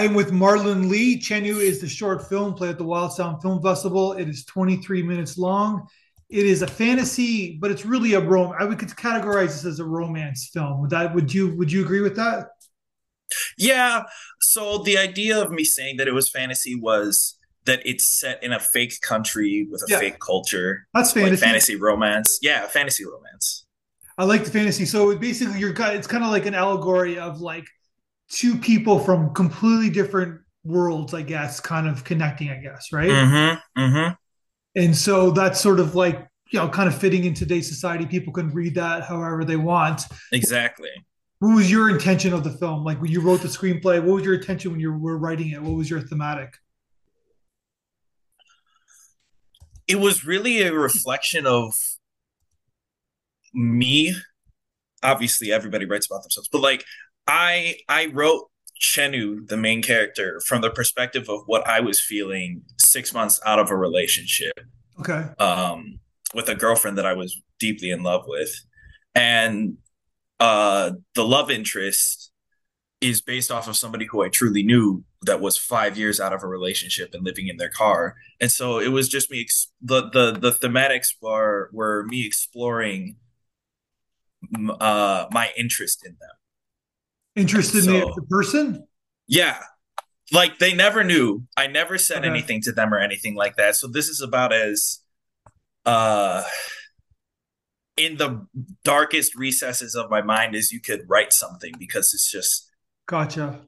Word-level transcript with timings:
I'm 0.00 0.14
with 0.14 0.32
Marlon 0.32 0.88
Lee. 0.88 1.20
Chenu 1.20 1.60
is 1.60 1.78
the 1.78 1.86
short 1.86 2.26
film 2.26 2.54
played 2.54 2.70
at 2.70 2.78
the 2.78 2.84
Wild 2.84 3.12
Sound 3.12 3.42
Film 3.42 3.60
Festival. 3.60 4.14
It 4.14 4.30
is 4.30 4.46
23 4.46 5.02
minutes 5.02 5.36
long. 5.36 5.86
It 6.30 6.46
is 6.46 6.62
a 6.62 6.66
fantasy, 6.66 7.58
but 7.60 7.70
it's 7.70 7.84
really 7.84 8.14
a 8.14 8.20
rom. 8.20 8.54
I 8.58 8.64
would 8.64 8.78
categorize 8.78 9.48
this 9.48 9.66
as 9.66 9.78
a 9.78 9.84
romance 9.84 10.48
film. 10.54 10.80
Would 10.80 10.88
that? 10.88 11.14
Would 11.14 11.34
you? 11.34 11.54
Would 11.56 11.70
you 11.70 11.84
agree 11.84 12.00
with 12.00 12.16
that? 12.16 12.46
Yeah. 13.58 14.04
So 14.40 14.78
the 14.78 14.96
idea 14.96 15.38
of 15.38 15.50
me 15.50 15.64
saying 15.64 15.98
that 15.98 16.08
it 16.08 16.12
was 16.12 16.30
fantasy 16.30 16.74
was 16.74 17.36
that 17.66 17.82
it's 17.84 18.06
set 18.06 18.42
in 18.42 18.52
a 18.52 18.58
fake 18.58 19.02
country 19.02 19.68
with 19.70 19.82
a 19.82 19.86
yeah. 19.86 19.98
fake 19.98 20.18
culture. 20.18 20.86
That's 20.94 21.12
fantasy. 21.12 21.32
Like 21.32 21.40
fantasy 21.40 21.76
romance. 21.76 22.38
Yeah, 22.40 22.66
fantasy 22.68 23.04
romance. 23.04 23.66
I 24.16 24.24
like 24.24 24.44
the 24.44 24.50
fantasy. 24.50 24.86
So 24.86 25.14
basically, 25.18 25.58
you're 25.58 25.74
it's 25.78 26.06
kind 26.06 26.24
of 26.24 26.30
like 26.30 26.46
an 26.46 26.54
allegory 26.54 27.18
of 27.18 27.42
like 27.42 27.66
two 28.30 28.56
people 28.56 28.98
from 28.98 29.34
completely 29.34 29.90
different 29.90 30.40
worlds, 30.64 31.14
I 31.14 31.22
guess, 31.22 31.60
kind 31.60 31.88
of 31.88 32.04
connecting. 32.04 32.50
I 32.50 32.56
guess, 32.56 32.92
right? 32.92 33.10
Mm-hmm. 33.10 33.80
Mm-hmm. 33.80 34.12
And 34.76 34.96
so 34.96 35.30
that's 35.30 35.60
sort 35.60 35.80
of 35.80 35.94
like 35.94 36.26
you 36.52 36.58
know, 36.58 36.68
kind 36.68 36.88
of 36.88 36.98
fitting 36.98 37.24
in 37.24 37.34
today's 37.34 37.68
society. 37.68 38.06
People 38.06 38.32
can 38.32 38.52
read 38.52 38.74
that 38.74 39.04
however 39.04 39.44
they 39.44 39.56
want. 39.56 40.02
Exactly. 40.32 40.90
What 41.38 41.54
was 41.54 41.70
your 41.70 41.88
intention 41.88 42.32
of 42.32 42.44
the 42.44 42.50
film? 42.50 42.84
Like 42.84 43.00
when 43.00 43.10
you 43.10 43.20
wrote 43.20 43.40
the 43.40 43.48
screenplay, 43.48 44.02
what 44.02 44.16
was 44.16 44.24
your 44.24 44.34
intention 44.34 44.72
when 44.72 44.80
you 44.80 44.92
were 44.92 45.16
writing 45.16 45.50
it? 45.50 45.62
What 45.62 45.76
was 45.76 45.88
your 45.88 46.00
thematic? 46.00 46.54
it 49.90 49.98
was 49.98 50.24
really 50.24 50.62
a 50.62 50.72
reflection 50.72 51.46
of 51.46 51.74
me 53.52 54.14
obviously 55.02 55.52
everybody 55.52 55.84
writes 55.84 56.06
about 56.06 56.22
themselves 56.22 56.48
but 56.52 56.60
like 56.60 56.84
i 57.26 57.76
i 57.88 58.06
wrote 58.06 58.48
chenu 58.80 59.46
the 59.48 59.56
main 59.56 59.82
character 59.82 60.40
from 60.46 60.62
the 60.62 60.70
perspective 60.70 61.28
of 61.28 61.40
what 61.46 61.66
i 61.66 61.80
was 61.80 62.00
feeling 62.00 62.62
six 62.78 63.12
months 63.12 63.40
out 63.44 63.58
of 63.58 63.70
a 63.70 63.76
relationship 63.76 64.58
okay 64.98 65.28
um 65.38 65.98
with 66.34 66.48
a 66.48 66.54
girlfriend 66.54 66.96
that 66.96 67.06
i 67.06 67.12
was 67.12 67.40
deeply 67.58 67.90
in 67.90 68.02
love 68.02 68.24
with 68.26 68.64
and 69.14 69.76
uh 70.38 70.92
the 71.14 71.24
love 71.24 71.50
interest 71.50 72.30
is 73.00 73.22
based 73.22 73.50
off 73.50 73.66
of 73.66 73.76
somebody 73.76 74.06
who 74.06 74.22
I 74.22 74.28
truly 74.28 74.62
knew 74.62 75.04
that 75.22 75.40
was 75.40 75.56
five 75.56 75.96
years 75.96 76.20
out 76.20 76.32
of 76.32 76.42
a 76.42 76.46
relationship 76.46 77.14
and 77.14 77.24
living 77.24 77.48
in 77.48 77.56
their 77.56 77.70
car. 77.70 78.16
And 78.40 78.50
so 78.50 78.78
it 78.78 78.88
was 78.88 79.08
just 79.08 79.30
me. 79.30 79.40
Ex- 79.40 79.72
the 79.80 80.10
the 80.10 80.32
the 80.32 80.50
thematics 80.50 81.08
were 81.20 81.70
were 81.72 82.04
me 82.06 82.26
exploring 82.26 83.16
uh 84.80 85.26
my 85.30 85.50
interest 85.56 86.04
in 86.04 86.16
them. 86.20 86.30
Interested 87.36 87.84
so, 87.84 87.94
in 87.94 88.00
the 88.00 88.26
person? 88.28 88.86
Yeah. 89.26 89.58
Like 90.32 90.58
they 90.58 90.74
never 90.74 91.04
knew. 91.04 91.44
I 91.56 91.66
never 91.66 91.98
said 91.98 92.18
okay. 92.18 92.28
anything 92.28 92.60
to 92.62 92.72
them 92.72 92.92
or 92.94 92.98
anything 92.98 93.34
like 93.34 93.56
that. 93.56 93.76
So 93.76 93.88
this 93.88 94.08
is 94.08 94.20
about 94.20 94.52
as 94.52 95.00
uh 95.86 96.44
in 97.96 98.16
the 98.16 98.46
darkest 98.84 99.34
recesses 99.34 99.94
of 99.94 100.10
my 100.10 100.22
mind 100.22 100.54
as 100.54 100.72
you 100.72 100.80
could 100.80 101.02
write 101.08 101.32
something 101.32 101.72
because 101.78 102.12
it's 102.14 102.30
just 102.30 102.70
Gotcha. 103.06 103.60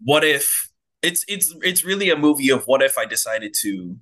What 0.00 0.22
if 0.24 0.70
it's 1.02 1.24
it's 1.26 1.52
it's 1.62 1.84
really 1.84 2.10
a 2.10 2.16
movie 2.16 2.50
of 2.50 2.64
what 2.66 2.82
if 2.82 2.96
I 2.96 3.04
decided 3.04 3.54
to 3.62 3.96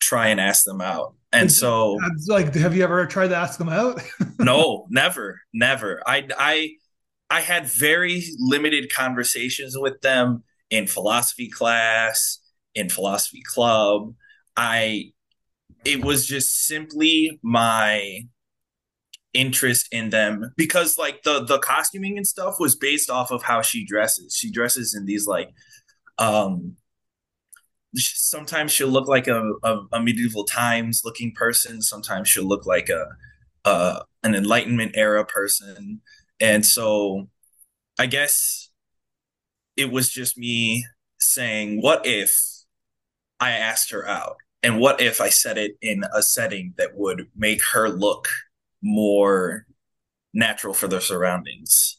try 0.00 0.28
and 0.28 0.40
ask 0.40 0.64
them 0.64 0.80
out. 0.80 1.14
And 1.32 1.50
so 1.50 1.98
like 2.28 2.54
have 2.54 2.76
you 2.76 2.84
ever 2.84 3.04
tried 3.06 3.28
to 3.28 3.36
ask 3.36 3.58
them 3.58 3.68
out? 3.68 4.00
no, 4.38 4.86
never, 4.90 5.40
never. 5.52 6.02
I 6.06 6.28
I 6.38 6.70
I 7.34 7.40
had 7.40 7.66
very 7.66 8.22
limited 8.38 8.92
conversations 8.92 9.76
with 9.76 10.00
them 10.02 10.44
in 10.70 10.86
philosophy 10.86 11.50
class, 11.50 12.38
in 12.76 12.88
philosophy 12.88 13.42
club. 13.44 14.14
I 14.56 15.10
it 15.84 16.04
was 16.04 16.28
just 16.28 16.64
simply 16.64 17.40
my 17.42 18.20
interest 19.32 19.88
in 19.90 20.10
them 20.10 20.52
because 20.56 20.96
like 20.96 21.24
the 21.24 21.44
the 21.44 21.58
costuming 21.58 22.16
and 22.16 22.24
stuff 22.24 22.60
was 22.60 22.76
based 22.76 23.10
off 23.10 23.32
of 23.32 23.42
how 23.42 23.62
she 23.62 23.84
dresses. 23.84 24.36
She 24.36 24.52
dresses 24.52 24.94
in 24.94 25.04
these 25.04 25.26
like 25.26 25.50
um 26.18 26.76
sometimes 27.96 28.70
she'll 28.70 28.86
look 28.86 29.08
like 29.08 29.26
a, 29.26 29.42
a, 29.64 29.80
a 29.94 30.00
medieval 30.00 30.44
times 30.44 31.02
looking 31.04 31.32
person 31.32 31.80
sometimes 31.80 32.28
she'll 32.28 32.46
look 32.46 32.66
like 32.66 32.88
a, 32.88 33.06
a 33.64 34.02
an 34.24 34.34
enlightenment 34.34 34.92
era 34.96 35.24
person 35.24 36.00
and 36.40 36.66
so 36.66 37.28
i 37.98 38.06
guess 38.06 38.70
it 39.76 39.90
was 39.90 40.10
just 40.10 40.38
me 40.38 40.84
saying 41.18 41.80
what 41.80 42.04
if 42.06 42.36
i 43.40 43.50
asked 43.50 43.90
her 43.90 44.06
out 44.08 44.36
and 44.62 44.78
what 44.78 45.00
if 45.00 45.20
i 45.20 45.28
said 45.28 45.58
it 45.58 45.72
in 45.80 46.02
a 46.14 46.22
setting 46.22 46.74
that 46.76 46.96
would 46.96 47.26
make 47.36 47.62
her 47.72 47.88
look 47.88 48.28
more 48.82 49.66
natural 50.34 50.74
for 50.74 50.88
their 50.88 51.00
surroundings. 51.00 51.98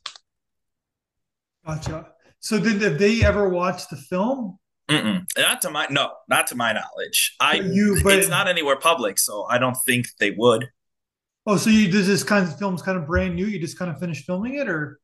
Gotcha. 1.65 2.07
So 2.39 2.59
did 2.59 2.81
have 2.81 2.99
they 2.99 3.23
ever 3.23 3.49
watch 3.49 3.87
the 3.89 3.95
film? 3.95 4.59
Mm-mm. 4.89 5.25
Not 5.35 5.63
to 5.63 5.71
my 5.71 5.87
no, 5.89 6.11
not 6.29 6.45
to 6.47 6.55
my 6.55 6.73
knowledge. 6.73 7.35
I 7.39 7.59
but 7.59 7.73
you, 7.73 7.99
but 8.03 8.19
it's 8.19 8.29
not 8.29 8.47
anywhere 8.47 8.75
public, 8.75 9.17
so 9.17 9.45
I 9.49 9.57
don't 9.57 9.77
think 9.85 10.05
they 10.19 10.31
would. 10.31 10.69
Oh, 11.47 11.57
so 11.57 11.71
you 11.71 11.89
does 11.89 12.05
this 12.05 12.23
kind 12.23 12.47
of 12.47 12.59
film's 12.59 12.83
kind 12.83 12.97
of 12.97 13.07
brand 13.07 13.35
new? 13.35 13.47
You 13.47 13.59
just 13.59 13.79
kind 13.79 13.89
of 13.89 13.99
finished 13.99 14.25
filming 14.25 14.55
it, 14.55 14.67
or? 14.67 14.99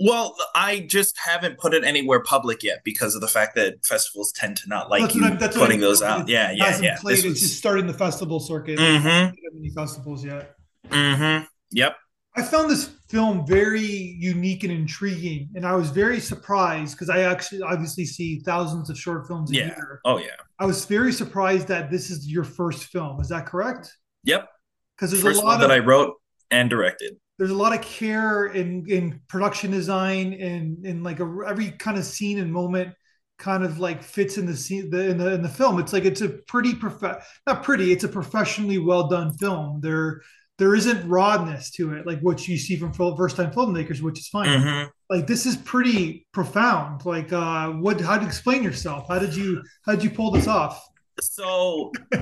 Well, 0.00 0.36
I 0.54 0.80
just 0.80 1.18
haven't 1.18 1.58
put 1.58 1.74
it 1.74 1.84
anywhere 1.84 2.22
public 2.22 2.62
yet 2.62 2.82
because 2.84 3.14
of 3.14 3.20
the 3.20 3.28
fact 3.28 3.54
that 3.56 3.84
festivals 3.84 4.32
tend 4.32 4.56
to 4.58 4.68
not 4.68 4.90
like 4.90 5.02
that's 5.02 5.14
you 5.14 5.36
that's 5.36 5.56
putting 5.56 5.80
those 5.80 6.02
out. 6.02 6.28
Yeah, 6.28 6.52
yeah, 6.52 6.78
yeah. 6.80 6.96
Played, 6.98 7.18
this 7.18 7.24
it's 7.24 7.30
was... 7.32 7.40
just 7.40 7.58
starting 7.58 7.86
the 7.86 7.94
festival 7.94 8.40
circuit. 8.40 8.78
Mm-hmm. 8.78 9.34
Any 9.58 9.70
festivals 9.70 10.24
yet? 10.24 10.54
Mm-hmm. 10.88 11.44
Yep. 11.72 11.96
I 12.34 12.42
found 12.42 12.70
this 12.70 12.90
film 13.10 13.46
very 13.46 13.82
unique 13.82 14.64
and 14.64 14.72
intriguing, 14.72 15.50
and 15.54 15.66
I 15.66 15.74
was 15.74 15.90
very 15.90 16.18
surprised 16.18 16.94
because 16.94 17.10
I 17.10 17.22
actually 17.22 17.60
obviously 17.60 18.06
see 18.06 18.40
thousands 18.40 18.88
of 18.88 18.98
short 18.98 19.26
films 19.26 19.50
a 19.50 19.54
yeah. 19.54 19.66
year. 19.66 20.00
Oh 20.06 20.16
yeah. 20.16 20.36
I 20.58 20.64
was 20.64 20.84
very 20.86 21.12
surprised 21.12 21.68
that 21.68 21.90
this 21.90 22.10
is 22.10 22.26
your 22.26 22.44
first 22.44 22.84
film. 22.84 23.20
Is 23.20 23.28
that 23.28 23.44
correct? 23.44 23.94
Yep. 24.24 24.48
Because 24.96 25.10
there's 25.10 25.22
first 25.22 25.42
a 25.42 25.44
lot 25.44 25.54
of, 25.54 25.60
that 25.60 25.70
I 25.70 25.80
wrote 25.80 26.14
and 26.50 26.70
directed. 26.70 27.16
There's 27.38 27.50
a 27.50 27.56
lot 27.56 27.74
of 27.74 27.82
care 27.82 28.46
in 28.46 28.86
in 28.88 29.20
production 29.28 29.70
design 29.70 30.34
and 30.34 30.84
in 30.84 31.02
like 31.02 31.20
a, 31.20 31.36
every 31.46 31.70
kind 31.72 31.98
of 31.98 32.04
scene 32.04 32.38
and 32.38 32.52
moment 32.52 32.94
kind 33.38 33.64
of 33.64 33.80
like 33.80 34.02
fits 34.02 34.38
in 34.38 34.46
the 34.46 34.56
scene 34.56 34.88
the, 34.90 35.10
in 35.10 35.18
the 35.18 35.34
in 35.34 35.42
the 35.42 35.48
film. 35.48 35.78
It's 35.78 35.92
like 35.92 36.04
it's 36.04 36.20
a 36.20 36.28
pretty 36.28 36.74
prof 36.74 37.02
not 37.46 37.62
pretty. 37.62 37.92
It's 37.92 38.04
a 38.04 38.08
professionally 38.08 38.78
well 38.78 39.08
done 39.08 39.36
film. 39.38 39.80
There 39.80 40.22
there 40.58 40.74
isn't 40.76 41.08
rawness 41.08 41.70
to 41.72 41.94
it, 41.94 42.06
like 42.06 42.20
what 42.20 42.46
you 42.46 42.56
see 42.56 42.76
from 42.76 42.92
first 42.92 43.36
time 43.36 43.50
filmmakers, 43.50 44.00
which 44.00 44.20
is 44.20 44.28
fine. 44.28 44.46
Mm-hmm. 44.46 44.90
Like 45.10 45.26
this 45.26 45.44
is 45.44 45.56
pretty 45.56 46.24
profound. 46.32 47.04
Like, 47.04 47.32
uh, 47.32 47.70
what? 47.70 48.00
How 48.00 48.18
to 48.18 48.24
explain 48.24 48.62
yourself? 48.62 49.08
How 49.08 49.18
did 49.18 49.34
you? 49.34 49.62
How 49.84 49.96
did 49.96 50.04
you 50.04 50.10
pull 50.10 50.30
this 50.30 50.46
off? 50.46 50.80
So, 51.20 51.90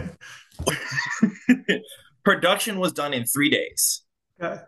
production 2.24 2.78
was 2.78 2.92
done 2.92 3.12
in 3.12 3.26
three 3.26 3.50
days. 3.50 4.02
Okay. 4.40 4.62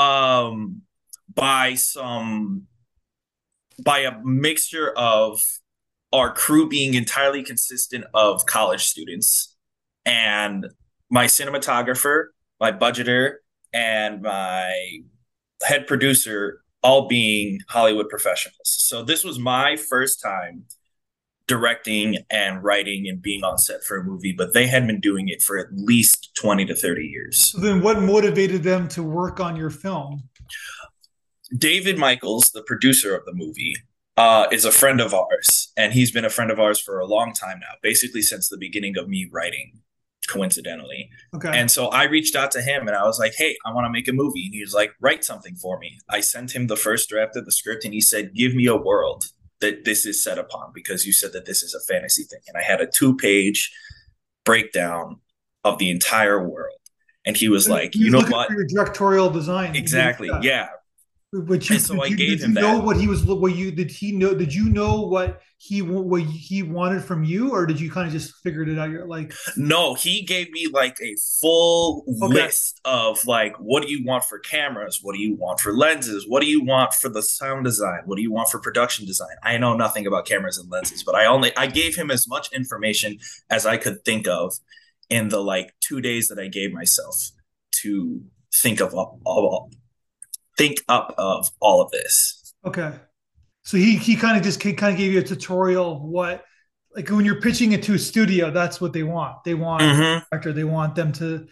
Um, 0.00 0.82
by 1.34 1.74
some, 1.74 2.66
by 3.82 4.00
a 4.00 4.18
mixture 4.24 4.90
of 4.96 5.40
our 6.12 6.32
crew 6.32 6.68
being 6.68 6.94
entirely 6.94 7.42
consistent 7.42 8.04
of 8.14 8.46
college 8.46 8.82
students 8.82 9.56
and 10.04 10.66
my 11.08 11.26
cinematographer 11.26 12.26
my 12.60 12.70
budgeter, 12.70 13.36
and 13.72 14.22
my 14.22 15.00
head 15.62 15.86
producer 15.86 16.62
all 16.82 17.08
being 17.08 17.58
Hollywood 17.68 18.08
professionals. 18.08 18.58
So 18.62 19.02
this 19.02 19.24
was 19.24 19.38
my 19.38 19.76
first 19.76 20.20
time 20.22 20.64
directing 21.46 22.18
and 22.30 22.62
writing 22.62 23.08
and 23.08 23.20
being 23.20 23.42
on 23.42 23.58
set 23.58 23.82
for 23.82 23.98
a 23.98 24.04
movie, 24.04 24.32
but 24.32 24.54
they 24.54 24.66
had 24.66 24.86
been 24.86 25.00
doing 25.00 25.28
it 25.28 25.42
for 25.42 25.58
at 25.58 25.66
least 25.72 26.19
20 26.40 26.64
to 26.66 26.74
30 26.74 27.02
years. 27.02 27.52
So 27.52 27.58
then 27.58 27.82
what 27.82 28.00
motivated 28.00 28.62
them 28.62 28.88
to 28.88 29.02
work 29.02 29.40
on 29.40 29.56
your 29.56 29.70
film? 29.70 30.22
David 31.56 31.98
Michaels, 31.98 32.50
the 32.50 32.62
producer 32.62 33.14
of 33.14 33.24
the 33.26 33.34
movie, 33.34 33.74
uh, 34.16 34.46
is 34.50 34.64
a 34.64 34.72
friend 34.72 35.00
of 35.00 35.12
ours, 35.12 35.72
and 35.76 35.92
he's 35.92 36.10
been 36.10 36.24
a 36.24 36.30
friend 36.30 36.50
of 36.50 36.58
ours 36.58 36.80
for 36.80 36.98
a 36.98 37.06
long 37.06 37.32
time 37.32 37.60
now, 37.60 37.74
basically 37.82 38.22
since 38.22 38.48
the 38.48 38.56
beginning 38.56 38.96
of 38.96 39.08
me 39.08 39.28
writing 39.30 39.80
coincidentally. 40.28 41.10
Okay. 41.34 41.50
And 41.52 41.70
so 41.70 41.88
I 41.88 42.04
reached 42.04 42.36
out 42.36 42.52
to 42.52 42.62
him 42.62 42.86
and 42.86 42.96
I 42.96 43.04
was 43.04 43.18
like, 43.18 43.32
hey, 43.36 43.56
I 43.66 43.72
want 43.72 43.86
to 43.86 43.90
make 43.90 44.06
a 44.06 44.12
movie. 44.12 44.44
And 44.44 44.54
he 44.54 44.60
was 44.60 44.72
like, 44.72 44.92
write 45.00 45.24
something 45.24 45.56
for 45.56 45.78
me. 45.78 45.98
I 46.08 46.20
sent 46.20 46.54
him 46.54 46.68
the 46.68 46.76
first 46.76 47.08
draft 47.08 47.36
of 47.36 47.46
the 47.46 47.52
script 47.52 47.84
and 47.84 47.92
he 47.92 48.00
said, 48.00 48.34
give 48.34 48.54
me 48.54 48.66
a 48.66 48.76
world 48.76 49.24
that 49.60 49.84
this 49.84 50.06
is 50.06 50.22
set 50.22 50.38
upon 50.38 50.70
because 50.72 51.04
you 51.04 51.12
said 51.12 51.32
that 51.32 51.46
this 51.46 51.62
is 51.62 51.74
a 51.74 51.92
fantasy 51.92 52.22
thing. 52.22 52.40
And 52.46 52.56
I 52.56 52.62
had 52.62 52.80
a 52.80 52.86
two 52.86 53.16
page 53.16 53.72
breakdown 54.44 55.20
of 55.64 55.78
the 55.78 55.90
entire 55.90 56.46
world. 56.46 56.74
And 57.26 57.36
he 57.36 57.48
was 57.48 57.68
like, 57.68 57.94
you 57.94 58.10
know 58.10 58.22
what? 58.22 58.50
your 58.50 58.64
directorial 58.66 59.30
design. 59.30 59.76
Exactly. 59.76 60.30
Yeah. 60.42 60.68
Which 61.32 61.70
you, 61.70 61.76
And 61.76 61.84
so 61.84 62.02
I 62.02 62.06
you, 62.06 62.16
gave 62.16 62.38
did 62.38 62.40
him 62.40 62.54
you 62.56 62.60
know 62.60 62.78
that. 62.78 62.84
what 62.84 62.96
he 62.96 63.06
was 63.06 63.22
what 63.24 63.54
you 63.54 63.70
did 63.70 63.88
he 63.88 64.10
know 64.10 64.34
did 64.34 64.52
you 64.52 64.68
know 64.68 65.02
what 65.02 65.40
he 65.58 65.80
what 65.80 66.22
he 66.22 66.64
wanted 66.64 67.04
from 67.04 67.22
you 67.22 67.52
or 67.52 67.66
did 67.66 67.78
you 67.78 67.88
kind 67.88 68.04
of 68.08 68.12
just 68.12 68.34
figured 68.42 68.68
it 68.68 68.80
out 68.80 68.90
you're 68.90 69.06
like 69.06 69.32
No, 69.56 69.94
he 69.94 70.22
gave 70.22 70.50
me 70.50 70.66
like 70.66 70.96
a 71.00 71.14
full 71.40 72.04
Okay. 72.08 72.34
list 72.34 72.80
of 72.84 73.24
like, 73.26 73.54
what 73.60 73.84
do 73.84 73.92
you 73.92 74.04
want 74.04 74.24
for 74.24 74.40
cameras? 74.40 74.98
What 75.02 75.14
do 75.14 75.20
you 75.22 75.36
want 75.36 75.60
for 75.60 75.72
lenses? 75.72 76.24
What 76.26 76.40
do 76.42 76.48
you 76.48 76.64
want 76.64 76.94
for 76.94 77.08
the 77.08 77.22
sound 77.22 77.64
design? 77.64 78.00
What 78.06 78.16
do 78.16 78.22
you 78.22 78.32
want 78.32 78.48
for 78.50 78.58
production 78.58 79.06
design? 79.06 79.36
I 79.44 79.56
know 79.56 79.76
nothing 79.76 80.08
about 80.08 80.26
cameras 80.26 80.58
and 80.58 80.68
lenses, 80.68 81.04
but 81.04 81.14
I 81.14 81.26
only 81.26 81.56
I 81.56 81.66
gave 81.68 81.94
him 81.94 82.10
as 82.10 82.26
much 82.26 82.52
information 82.52 83.18
as 83.50 83.66
I 83.66 83.76
could 83.76 84.04
think 84.04 84.26
of 84.26 84.58
in 85.10 85.28
the 85.28 85.40
like 85.40 85.74
two 85.80 86.00
days 86.00 86.28
that 86.28 86.38
I 86.38 86.48
gave 86.48 86.72
myself 86.72 87.30
to 87.82 88.22
think 88.62 88.80
of 88.80 88.94
all, 88.94 89.20
all 89.24 89.70
think 90.56 90.78
up 90.88 91.14
of 91.18 91.48
all 91.60 91.80
of 91.82 91.90
this. 91.90 92.54
okay 92.66 92.92
so 93.62 93.76
he 93.76 93.96
he 93.96 94.16
kind 94.16 94.36
of 94.36 94.42
just 94.42 94.60
kind 94.60 94.92
of 94.92 94.96
gave 94.96 95.12
you 95.12 95.20
a 95.20 95.22
tutorial 95.22 95.92
of 95.96 96.02
what 96.02 96.44
like 96.96 97.08
when 97.10 97.24
you're 97.24 97.40
pitching 97.40 97.72
it 97.72 97.82
to 97.84 97.94
a 97.94 97.98
studio 97.98 98.50
that's 98.50 98.80
what 98.80 98.92
they 98.92 99.02
want 99.02 99.42
they 99.44 99.54
want 99.54 99.82
Mhm. 99.82 100.24
actor 100.32 100.52
they 100.52 100.64
want 100.64 100.94
them 100.94 101.12
to 101.12 101.46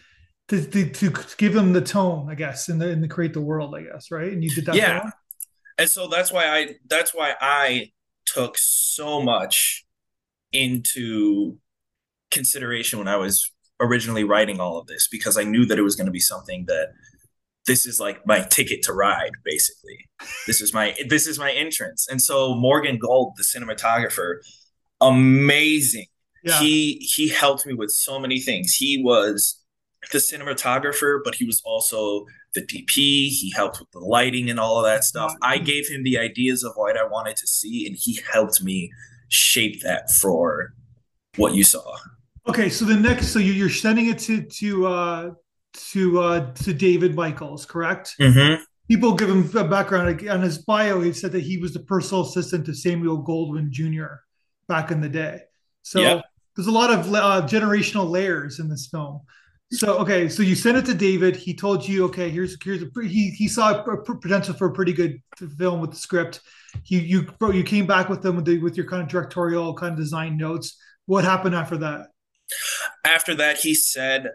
to, 0.49 0.65
to, 0.67 0.91
to 0.91 1.11
give 1.37 1.53
them 1.55 1.73
the 1.73 1.81
tone 1.81 2.29
i 2.31 2.35
guess 2.35 2.69
and, 2.69 2.81
the, 2.81 2.89
and 2.91 3.03
to 3.03 3.09
create 3.09 3.33
the 3.35 3.41
world 3.41 3.75
i 3.75 3.83
guess 3.83 4.11
right 4.11 4.33
and 4.33 4.43
you 4.43 4.51
did 4.51 4.67
that 4.67 4.75
Yeah. 4.75 5.03
him? 5.05 5.13
and 5.79 5.89
so 5.89 6.09
that's 6.09 6.33
why 6.33 6.45
I 6.59 6.75
that's 6.87 7.15
why 7.15 7.35
I 7.41 7.93
took 8.27 8.59
so 8.59 9.23
much 9.23 9.87
into 10.53 11.59
consideration 12.31 12.99
when 12.99 13.09
I 13.09 13.17
was 13.17 13.51
originally 13.81 14.25
writing 14.25 14.61
all 14.61 14.79
of 14.79 14.87
this 14.87 15.09
because 15.09 15.37
I 15.37 15.45
knew 15.45 15.65
that 15.67 15.79
it 15.79 15.83
was 15.83 15.97
going 15.97 16.07
to 16.07 16.13
be 16.13 16.21
something 16.21 16.65
that 16.67 16.89
this 17.67 17.87
is 17.87 18.01
like 18.01 18.27
my 18.27 18.41
ticket 18.41 18.83
to 18.85 18.93
ride 18.93 19.31
basically. 19.45 20.09
This 20.47 20.61
is 20.61 20.75
my 20.75 20.97
this 21.09 21.27
is 21.27 21.39
my 21.39 21.53
entrance. 21.53 22.09
And 22.09 22.21
so 22.21 22.55
Morgan 22.55 22.99
Gold 22.99 23.35
the 23.37 23.45
cinematographer 23.45 24.37
amazing. 25.01 26.07
Yeah. 26.43 26.59
He 26.59 26.95
he 27.15 27.29
helped 27.29 27.67
me 27.67 27.75
with 27.75 27.91
so 27.91 28.19
many 28.19 28.41
things. 28.41 28.75
He 28.75 29.03
was 29.05 29.63
the 30.13 30.19
cinematographer 30.19 31.19
but 31.25 31.35
he 31.35 31.45
was 31.45 31.61
also 31.65 32.25
the 32.55 32.63
dp 32.63 32.95
he 32.95 33.53
helped 33.55 33.81
with 33.81 33.91
the 33.91 33.99
lighting 33.99 34.49
and 34.49 34.59
all 34.59 34.79
of 34.79 34.85
that 34.85 35.05
stuff. 35.05 35.35
I 35.43 35.57
mm-hmm. 35.57 35.65
gave 35.65 35.89
him 35.89 36.03
the 36.05 36.19
ideas 36.19 36.63
of 36.63 36.73
what 36.77 36.97
i 36.97 37.05
wanted 37.05 37.37
to 37.37 37.47
see 37.49 37.85
and 37.85 37.97
he 37.99 38.21
helped 38.33 38.63
me 38.63 38.91
shape 39.29 39.83
that 39.83 40.11
for 40.11 40.73
what 41.37 41.55
you 41.55 41.65
saw 41.65 41.97
Okay, 42.49 42.69
so 42.71 42.85
the 42.85 42.97
next, 42.97 43.29
so 43.29 43.39
you- 43.39 43.53
you're 43.53 43.69
sending 43.69 44.07
it 44.07 44.19
to 44.21 44.43
to 44.43 44.87
uh, 44.87 45.31
to 45.91 46.21
uh, 46.21 46.53
to 46.55 46.73
David 46.73 47.15
Michaels, 47.15 47.67
correct? 47.67 48.15
mm-hmm. 48.21 48.63
People 48.91 49.15
give 49.15 49.29
him 49.29 49.55
a 49.55 49.65
background 49.69 50.27
on 50.31 50.41
his 50.41 50.59
bio. 50.59 51.03
He 51.03 51.13
said 51.13 51.33
that 51.33 51.43
he 51.43 51.59
was 51.59 51.75
the 51.75 51.81
personal 51.81 52.23
assistant 52.25 52.65
to 52.67 52.75
Samuel 52.75 53.23
Goldwyn 53.23 53.69
Jr. 53.71 54.21
back 54.67 54.91
in 54.91 55.03
the 55.03 55.11
day. 55.11 55.41
So 55.83 56.01
Yep. 56.01 56.25
there's 56.57 56.69
a 56.69 56.73
lot 56.73 56.91
of 56.91 57.13
uh, 57.15 57.47
generational 57.47 58.09
layers 58.09 58.61
in 58.61 58.69
this 58.71 58.87
film. 58.87 59.21
So 59.71 59.99
okay, 59.99 60.31
so 60.31 60.43
you 60.43 60.55
sent 60.55 60.79
it 60.79 60.87
to 60.87 60.95
David. 60.95 61.37
He 61.37 61.53
told 61.55 61.87
you, 61.87 62.07
okay, 62.07 62.31
here's 62.31 62.57
here's 62.65 62.83
a 62.83 62.89
he 63.03 63.29
he 63.31 63.47
saw 63.47 63.83
a 63.85 63.97
potential 64.03 64.55
for 64.55 64.69
a 64.69 64.73
pretty 64.73 64.95
good 64.95 65.21
film 65.59 65.81
with 65.83 65.91
the 65.91 65.99
script. 65.99 66.41
You 66.87 67.01
you 67.01 67.27
you 67.53 67.63
came 67.63 67.87
back 67.87 68.09
with 68.09 68.23
them 68.23 68.37
with, 68.37 68.47
the, 68.47 68.59
with 68.59 68.79
your 68.79 68.87
kind 68.87 69.03
of 69.03 69.09
directorial 69.09 69.75
kind 69.75 69.93
of 69.93 69.99
design 69.99 70.39
notes. 70.39 70.79
What 71.05 71.25
happened 71.25 71.55
after 71.55 71.77
that? 71.79 72.07
After 73.05 73.35
that 73.35 73.59
he 73.59 73.75
said 73.75 74.31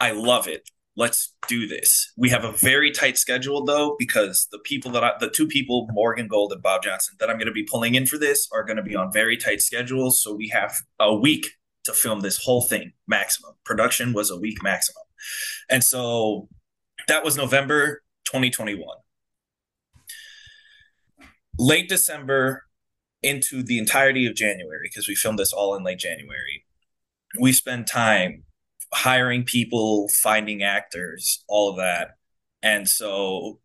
i 0.00 0.10
love 0.10 0.46
it. 0.48 0.68
Let's 0.96 1.32
do 1.46 1.68
this. 1.68 2.12
We 2.16 2.28
have 2.30 2.42
a 2.42 2.50
very 2.50 2.90
tight 2.90 3.18
schedule 3.18 3.64
though 3.64 3.94
because 4.00 4.48
the 4.50 4.58
people 4.58 4.90
that 4.92 5.04
I, 5.04 5.12
the 5.20 5.30
two 5.30 5.46
people 5.46 5.86
morgan 5.92 6.26
gold 6.26 6.52
and 6.52 6.62
bob 6.62 6.82
johnson 6.82 7.16
that 7.20 7.30
i'm 7.30 7.36
going 7.36 7.46
to 7.46 7.52
be 7.52 7.64
pulling 7.64 7.94
in 7.94 8.06
for 8.06 8.18
this 8.18 8.48
are 8.52 8.64
going 8.64 8.78
to 8.78 8.82
be 8.82 8.96
on 8.96 9.12
very 9.12 9.36
tight 9.36 9.60
schedules. 9.62 10.22
So 10.22 10.34
we 10.34 10.48
have 10.48 10.82
a 10.98 11.14
week 11.14 11.46
to 11.84 11.92
film 11.92 12.20
this 12.20 12.36
whole 12.36 12.62
thing 12.62 12.92
maximum. 13.06 13.52
Production 13.64 14.12
was 14.12 14.30
a 14.30 14.36
week 14.36 14.62
maximum. 14.62 15.04
And 15.70 15.84
so 15.84 16.48
that 17.08 17.24
was 17.24 17.36
november 17.36 18.02
2021 18.26 18.86
late 21.58 21.88
december 21.88 22.64
into 23.22 23.62
the 23.62 23.78
entirety 23.78 24.26
of 24.26 24.34
january 24.34 24.88
because 24.90 25.08
we 25.08 25.14
filmed 25.14 25.38
this 25.38 25.52
all 25.52 25.74
in 25.74 25.82
late 25.82 25.98
january 25.98 26.64
we 27.38 27.52
spend 27.52 27.86
time 27.86 28.44
hiring 28.92 29.44
people, 29.44 30.08
finding 30.08 30.62
actors, 30.62 31.44
all 31.48 31.70
of 31.70 31.76
that. 31.76 32.12
And 32.62 32.88
so 32.88 33.60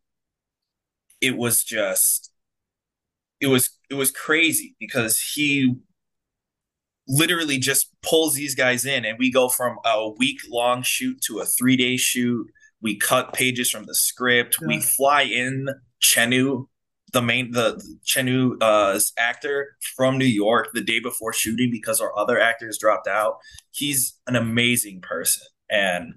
it 1.22 1.38
was 1.38 1.64
just 1.64 2.32
it 3.40 3.48
was 3.48 3.78
it 3.90 3.96
was 3.96 4.12
crazy 4.12 4.76
because 4.80 5.20
he 5.36 5.76
literally 7.08 7.58
just 7.58 7.90
pulls 8.02 8.34
these 8.34 8.56
guys 8.56 8.86
in 8.86 9.04
and 9.06 9.18
we 9.20 9.32
go 9.32 9.50
from 9.50 9.78
a 9.86 10.10
week 10.10 10.40
long 10.50 10.82
shoot 10.84 11.20
to 11.22 11.40
a 11.40 11.44
3-day 11.44 11.98
shoot. 11.98 12.48
We 12.82 12.98
cut 12.98 13.34
pages 13.34 13.70
from 13.70 13.86
the 13.86 13.96
script. 13.96 14.58
We 14.66 14.80
fly 14.80 15.24
in 15.24 15.68
Chenu 16.02 16.68
the 17.14 17.22
main 17.22 17.52
the 17.52 17.82
Chenu 18.06 18.58
uh 18.62 19.00
actor 19.18 19.78
from 19.96 20.18
New 20.18 20.26
York 20.26 20.70
the 20.74 20.82
day 20.82 21.00
before 21.00 21.34
shooting 21.34 21.72
because 21.72 22.02
our 22.02 22.18
other 22.18 22.40
actors 22.40 22.78
dropped 22.78 23.08
out. 23.08 23.38
He's 23.72 24.18
an 24.28 24.36
amazing 24.36 25.02
person 25.02 25.48
and 25.70 26.16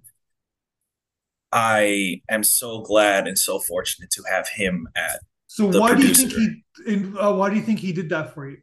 I 1.52 2.22
am 2.28 2.42
so 2.42 2.80
glad 2.80 3.28
and 3.28 3.38
so 3.38 3.60
fortunate 3.60 4.10
to 4.10 4.22
have 4.30 4.48
him 4.48 4.88
at 4.96 5.20
So 5.46 5.70
the 5.70 5.80
why 5.80 5.94
do 5.94 6.06
you 6.06 6.14
think 6.14 6.32
he? 6.32 6.64
And 6.86 7.16
uh, 7.16 7.32
why 7.32 7.50
do 7.50 7.56
you 7.56 7.62
think 7.62 7.78
he 7.78 7.92
did 7.92 8.08
that 8.10 8.34
for 8.34 8.48
you? 8.48 8.58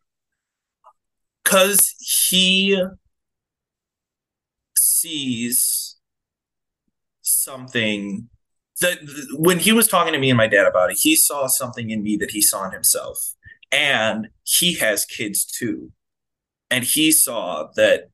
because 1.43 1.95
he 1.99 2.81
sees 4.77 5.97
something 7.21 8.29
that 8.81 8.99
when 9.33 9.59
he 9.59 9.71
was 9.71 9.87
talking 9.87 10.13
to 10.13 10.19
me 10.19 10.29
and 10.29 10.37
my 10.37 10.47
dad 10.47 10.65
about 10.65 10.91
it, 10.91 10.97
he 10.99 11.15
saw 11.15 11.47
something 11.47 11.89
in 11.89 12.03
me 12.03 12.17
that 12.17 12.31
he 12.31 12.41
saw 12.41 12.65
in 12.65 12.71
himself. 12.71 13.35
And 13.71 14.29
he 14.43 14.75
has 14.75 15.05
kids 15.05 15.45
too. 15.45 15.91
And 16.69 16.83
he 16.83 17.11
saw 17.11 17.69
that 17.75 18.09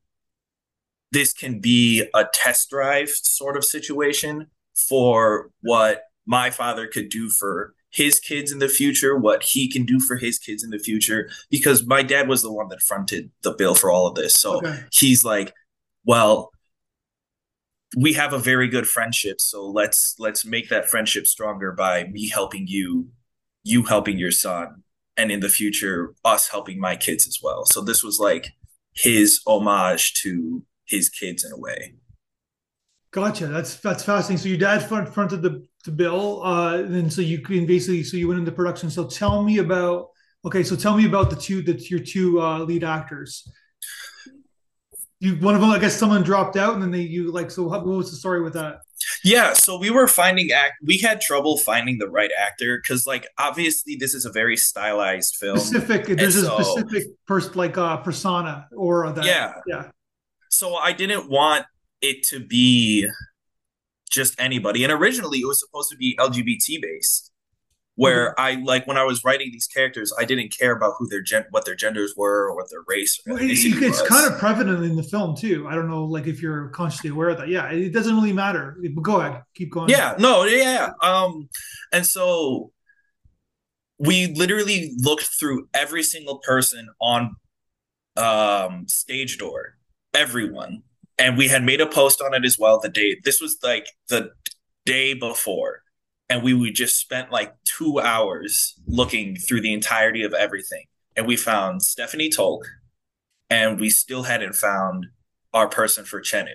this 1.12 1.32
can 1.32 1.60
be 1.60 2.04
a 2.14 2.26
test 2.32 2.70
drive 2.70 3.10
sort 3.10 3.56
of 3.56 3.64
situation 3.64 4.46
for 4.88 5.50
what 5.60 6.04
my 6.26 6.50
father 6.50 6.86
could 6.86 7.08
do 7.08 7.28
for 7.30 7.74
his 7.90 8.20
kids 8.20 8.52
in 8.52 8.60
the 8.60 8.68
future, 8.68 9.16
what 9.16 9.42
he 9.42 9.68
can 9.68 9.84
do 9.84 9.98
for 9.98 10.16
his 10.16 10.38
kids 10.38 10.62
in 10.62 10.70
the 10.70 10.78
future, 10.78 11.28
because 11.50 11.84
my 11.86 12.02
dad 12.02 12.28
was 12.28 12.42
the 12.42 12.52
one 12.52 12.68
that 12.68 12.80
fronted 12.80 13.30
the 13.42 13.52
bill 13.52 13.74
for 13.74 13.90
all 13.90 14.06
of 14.06 14.14
this. 14.14 14.34
So 14.34 14.58
Okay. 14.58 14.84
he's 14.92 15.24
like, 15.24 15.52
well, 16.04 16.52
we 17.96 18.12
have 18.12 18.32
a 18.32 18.38
very 18.38 18.68
good 18.68 18.86
friendship, 18.86 19.40
so 19.40 19.66
let's 19.66 20.14
let's 20.18 20.44
make 20.44 20.68
that 20.68 20.88
friendship 20.88 21.26
stronger 21.26 21.72
by 21.72 22.04
me 22.04 22.28
helping 22.28 22.66
you, 22.66 23.08
you 23.62 23.82
helping 23.84 24.18
your 24.18 24.30
son, 24.30 24.82
and 25.16 25.32
in 25.32 25.40
the 25.40 25.48
future, 25.48 26.14
us 26.24 26.48
helping 26.48 26.80
my 26.80 26.96
kids 26.96 27.26
as 27.26 27.38
well. 27.42 27.64
So 27.66 27.80
this 27.80 28.02
was 28.02 28.20
like 28.20 28.52
his 28.92 29.40
homage 29.46 30.14
to 30.22 30.64
his 30.86 31.08
kids 31.08 31.44
in 31.44 31.52
a 31.52 31.58
way. 31.58 31.94
Gotcha. 33.12 33.48
That's 33.48 33.76
that's 33.76 34.04
fascinating. 34.04 34.38
So 34.38 34.48
your 34.48 34.58
dad 34.58 34.88
front, 34.88 35.12
fronted 35.12 35.42
the, 35.42 35.66
the 35.84 35.90
bill, 35.90 36.42
uh, 36.44 36.78
and 36.78 37.12
so 37.12 37.20
you 37.22 37.40
can 37.40 37.66
basically 37.66 38.04
so 38.04 38.16
you 38.16 38.28
went 38.28 38.38
into 38.38 38.52
production. 38.52 38.88
So 38.88 39.06
tell 39.06 39.42
me 39.42 39.58
about 39.58 40.10
okay. 40.44 40.62
So 40.62 40.76
tell 40.76 40.96
me 40.96 41.06
about 41.06 41.28
the 41.28 41.36
two 41.36 41.60
that 41.62 41.90
your 41.90 42.00
two 42.00 42.40
uh, 42.40 42.60
lead 42.60 42.84
actors. 42.84 43.48
You 45.20 45.36
one 45.36 45.54
of 45.54 45.60
them, 45.60 45.70
I 45.70 45.78
guess, 45.78 45.96
someone 45.96 46.22
dropped 46.22 46.56
out, 46.56 46.74
and 46.74 46.82
then 46.82 46.90
they 46.90 47.00
you 47.00 47.30
like. 47.30 47.50
So 47.50 47.64
what 47.64 47.86
was 47.86 48.10
the 48.10 48.16
story 48.16 48.42
with 48.42 48.54
that? 48.54 48.80
Yeah, 49.24 49.52
so 49.52 49.78
we 49.78 49.90
were 49.90 50.06
finding 50.06 50.50
act. 50.50 50.74
We 50.82 50.98
had 50.98 51.20
trouble 51.20 51.58
finding 51.58 51.98
the 51.98 52.08
right 52.08 52.30
actor 52.38 52.80
because, 52.82 53.06
like, 53.06 53.26
obviously, 53.38 53.96
this 53.96 54.14
is 54.14 54.24
a 54.24 54.32
very 54.32 54.56
stylized 54.56 55.36
film. 55.36 55.58
Specific. 55.58 56.06
There's 56.06 56.36
a 56.36 56.44
so- 56.46 56.60
specific 56.62 57.08
person 57.26 57.52
like 57.54 57.76
uh, 57.78 57.98
persona 57.98 58.66
or 58.76 59.12
that. 59.12 59.24
Yeah. 59.24 59.52
Yeah. 59.66 59.90
so 60.50 60.74
I 60.74 60.92
didn't 60.92 61.30
want 61.30 61.66
it 62.00 62.22
to 62.28 62.40
be 62.40 63.06
just 64.10 64.38
anybody. 64.40 64.84
And 64.84 64.92
originally, 64.92 65.38
it 65.38 65.46
was 65.46 65.60
supposed 65.60 65.90
to 65.90 65.96
be 65.96 66.16
LGBT 66.18 66.80
based, 66.82 67.30
where 68.02 68.38
I 68.40 68.54
like 68.54 68.86
when 68.86 68.96
I 68.96 69.04
was 69.04 69.22
writing 69.24 69.50
these 69.52 69.66
characters, 69.66 70.10
I 70.18 70.24
didn't 70.24 70.56
care 70.58 70.72
about 70.74 70.94
who 70.98 71.06
their 71.08 71.20
gen, 71.20 71.44
what 71.50 71.66
their 71.66 71.74
genders 71.74 72.14
were, 72.16 72.48
or 72.48 72.56
what 72.56 72.70
their 72.70 72.80
race 72.88 73.20
or 73.26 73.34
Well, 73.34 73.42
it- 73.42 73.50
it's 73.50 74.00
was. 74.00 74.08
kind 74.08 74.32
of 74.32 74.38
prevalent 74.38 74.82
in 74.84 74.96
the 74.96 75.02
film 75.02 75.36
too. 75.36 75.66
I 75.68 75.74
don't 75.74 75.88
know, 75.88 76.04
like 76.04 76.26
if 76.26 76.40
you're 76.40 76.68
consciously 76.70 77.10
aware 77.10 77.28
of 77.28 77.38
that. 77.38 77.48
Yeah, 77.48 77.70
it 77.70 77.92
doesn't 77.92 78.14
really 78.14 78.32
matter. 78.32 78.78
But 78.94 79.02
go 79.02 79.20
ahead, 79.20 79.42
keep 79.54 79.70
going. 79.70 79.90
Yeah, 79.90 80.14
no, 80.18 80.44
yeah. 80.44 80.92
Um, 81.02 81.48
and 81.92 82.06
so 82.06 82.72
we 83.98 84.28
literally 84.28 84.92
looked 84.98 85.28
through 85.38 85.68
every 85.74 86.02
single 86.02 86.38
person 86.38 86.88
on 87.00 87.36
um 88.16 88.88
stage 88.88 89.36
door, 89.38 89.76
everyone. 90.14 90.82
And 91.18 91.36
we 91.36 91.48
had 91.48 91.62
made 91.62 91.82
a 91.82 91.86
post 91.86 92.22
on 92.22 92.32
it 92.32 92.46
as 92.46 92.58
well 92.58 92.80
the 92.80 92.88
day 92.88 93.18
this 93.24 93.40
was 93.42 93.58
like 93.62 93.86
the 94.08 94.30
day 94.86 95.12
before. 95.12 95.82
And 96.30 96.44
we 96.44 96.54
would 96.54 96.76
just 96.76 96.96
spent 96.96 97.32
like 97.32 97.52
two 97.64 97.98
hours 97.98 98.76
looking 98.86 99.34
through 99.34 99.60
the 99.60 99.74
entirety 99.74 100.22
of 100.22 100.32
everything. 100.32 100.84
And 101.16 101.26
we 101.26 101.36
found 101.36 101.82
stephanie 101.82 102.30
tolk 102.30 102.62
and 103.50 103.80
we 103.80 103.90
still 103.90 104.22
hadn't 104.22 104.54
found 104.54 105.08
our 105.52 105.68
person 105.68 106.04
for 106.04 106.22
chenu. 106.22 106.54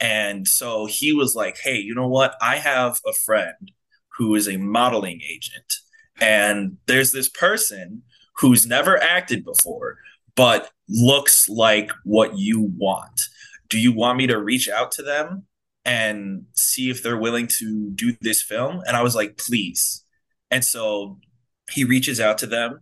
And 0.00 0.48
so 0.48 0.86
he 0.86 1.12
was 1.12 1.34
like 1.34 1.58
hey 1.62 1.76
you 1.76 1.94
know 1.94 2.08
what? 2.08 2.34
I 2.40 2.56
have 2.56 3.00
a 3.06 3.12
friend 3.12 3.70
who 4.16 4.34
is 4.34 4.48
a 4.48 4.56
modeling 4.56 5.20
agent 5.30 5.74
and 6.18 6.78
there's 6.86 7.12
this 7.12 7.28
person 7.28 8.02
who's 8.38 8.66
never 8.66 9.00
acted 9.00 9.44
before 9.44 9.98
but 10.34 10.70
looks 10.88 11.48
like 11.48 11.90
what 12.04 12.38
you 12.38 12.70
want. 12.78 13.20
Do 13.68 13.78
you 13.78 13.92
want 13.92 14.18
me 14.18 14.26
to 14.26 14.38
reach 14.38 14.68
out 14.68 14.90
to 14.92 15.02
them 15.02 15.44
and 15.86 16.46
see 16.52 16.90
if 16.90 17.02
they're 17.02 17.16
willing 17.16 17.46
to 17.46 17.90
do 17.94 18.12
this 18.20 18.42
film. 18.42 18.82
And 18.86 18.96
I 18.96 19.02
was 19.02 19.14
like, 19.14 19.38
please. 19.38 20.04
And 20.50 20.64
so 20.64 21.18
he 21.70 21.84
reaches 21.84 22.20
out 22.20 22.38
to 22.38 22.46
them. 22.46 22.80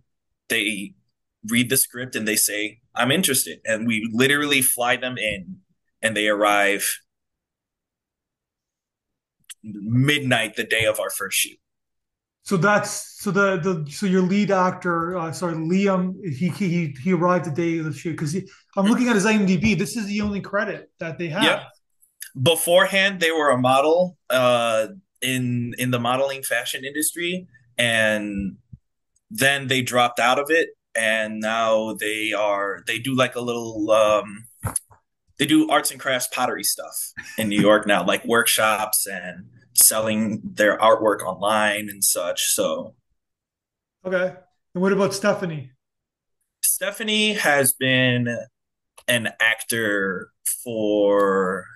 They 0.49 0.95
read 1.51 1.69
the 1.69 1.77
script 1.77 2.17
and 2.17 2.27
they 2.27 2.37
say, 2.37 2.81
I'm 2.95 3.13
interested. 3.13 3.61
And 3.67 3.87
we 3.87 4.11
literally 4.11 4.63
fly 4.63 4.97
them 4.97 5.19
in 5.19 5.59
and 6.01 6.17
they 6.17 6.29
arrive 6.29 6.99
midnight 9.63 10.57
the 10.57 10.65
day 10.65 10.87
of 10.87 10.99
our 10.99 11.11
first 11.11 11.37
shoot. 11.37 11.59
So 12.43 12.57
that's 12.57 13.21
so 13.23 13.31
the 13.31 13.57
the 13.57 13.91
so 13.91 14.05
your 14.05 14.21
lead 14.21 14.51
actor, 14.51 15.17
uh, 15.17 15.33
sorry, 15.33 15.55
Liam, 15.55 16.15
he 16.23 16.49
he 16.49 16.95
he 17.03 17.13
arrived 17.15 17.47
the 17.47 17.51
day 17.51 17.79
of 17.79 17.87
the 17.87 17.93
shoot 17.95 18.13
because 18.13 18.37
I'm 18.77 18.85
looking 18.85 19.09
at 19.09 19.15
his 19.15 19.25
IMDb. 19.25 19.79
This 19.79 19.97
is 19.97 20.07
the 20.07 20.21
only 20.21 20.43
credit 20.43 20.91
that 21.01 21.17
they 21.19 21.29
have. 21.29 21.43
Yep 21.43 21.63
beforehand 22.41 23.21
they 23.21 23.31
were 23.31 23.50
a 23.50 23.59
model 23.59 24.17
uh, 24.31 24.88
in 25.23 25.75
in 25.79 25.91
the 25.91 26.00
modeling 26.00 26.43
fashion 26.43 26.85
industry 26.85 27.47
and 27.79 28.57
then 29.31 29.67
they 29.69 29.83
dropped 29.83 30.21
out 30.21 30.38
of 30.38 30.50
it 30.50 30.71
and 30.97 31.41
now 31.41 31.95
they 31.95 32.33
are 32.33 32.83
they 32.87 32.99
do 32.99 33.14
like 33.14 33.35
a 33.35 33.41
little 33.41 33.91
um 33.91 34.47
they 35.38 35.47
do 35.47 35.69
arts 35.71 35.91
and 35.91 36.00
crafts 36.00 36.29
pottery 36.33 36.62
stuff 36.62 37.12
in 37.38 37.49
New 37.49 37.61
York 37.61 37.87
now 37.87 38.05
like 38.05 38.25
workshops 38.25 39.07
and 39.07 39.47
selling 39.75 40.41
their 40.45 40.79
artwork 40.79 41.23
online 41.23 41.88
and 41.88 42.03
such 42.03 42.47
so. 42.53 42.95
Okay. 44.05 44.35
And 44.75 44.83
what 44.83 44.93
about 44.93 45.14
Stephanie? 45.14 45.73
Stephanie 46.62 47.35
has 47.35 47.73
been 47.73 48.38
an 49.09 49.31
actor 49.41 50.31
for 50.62 51.67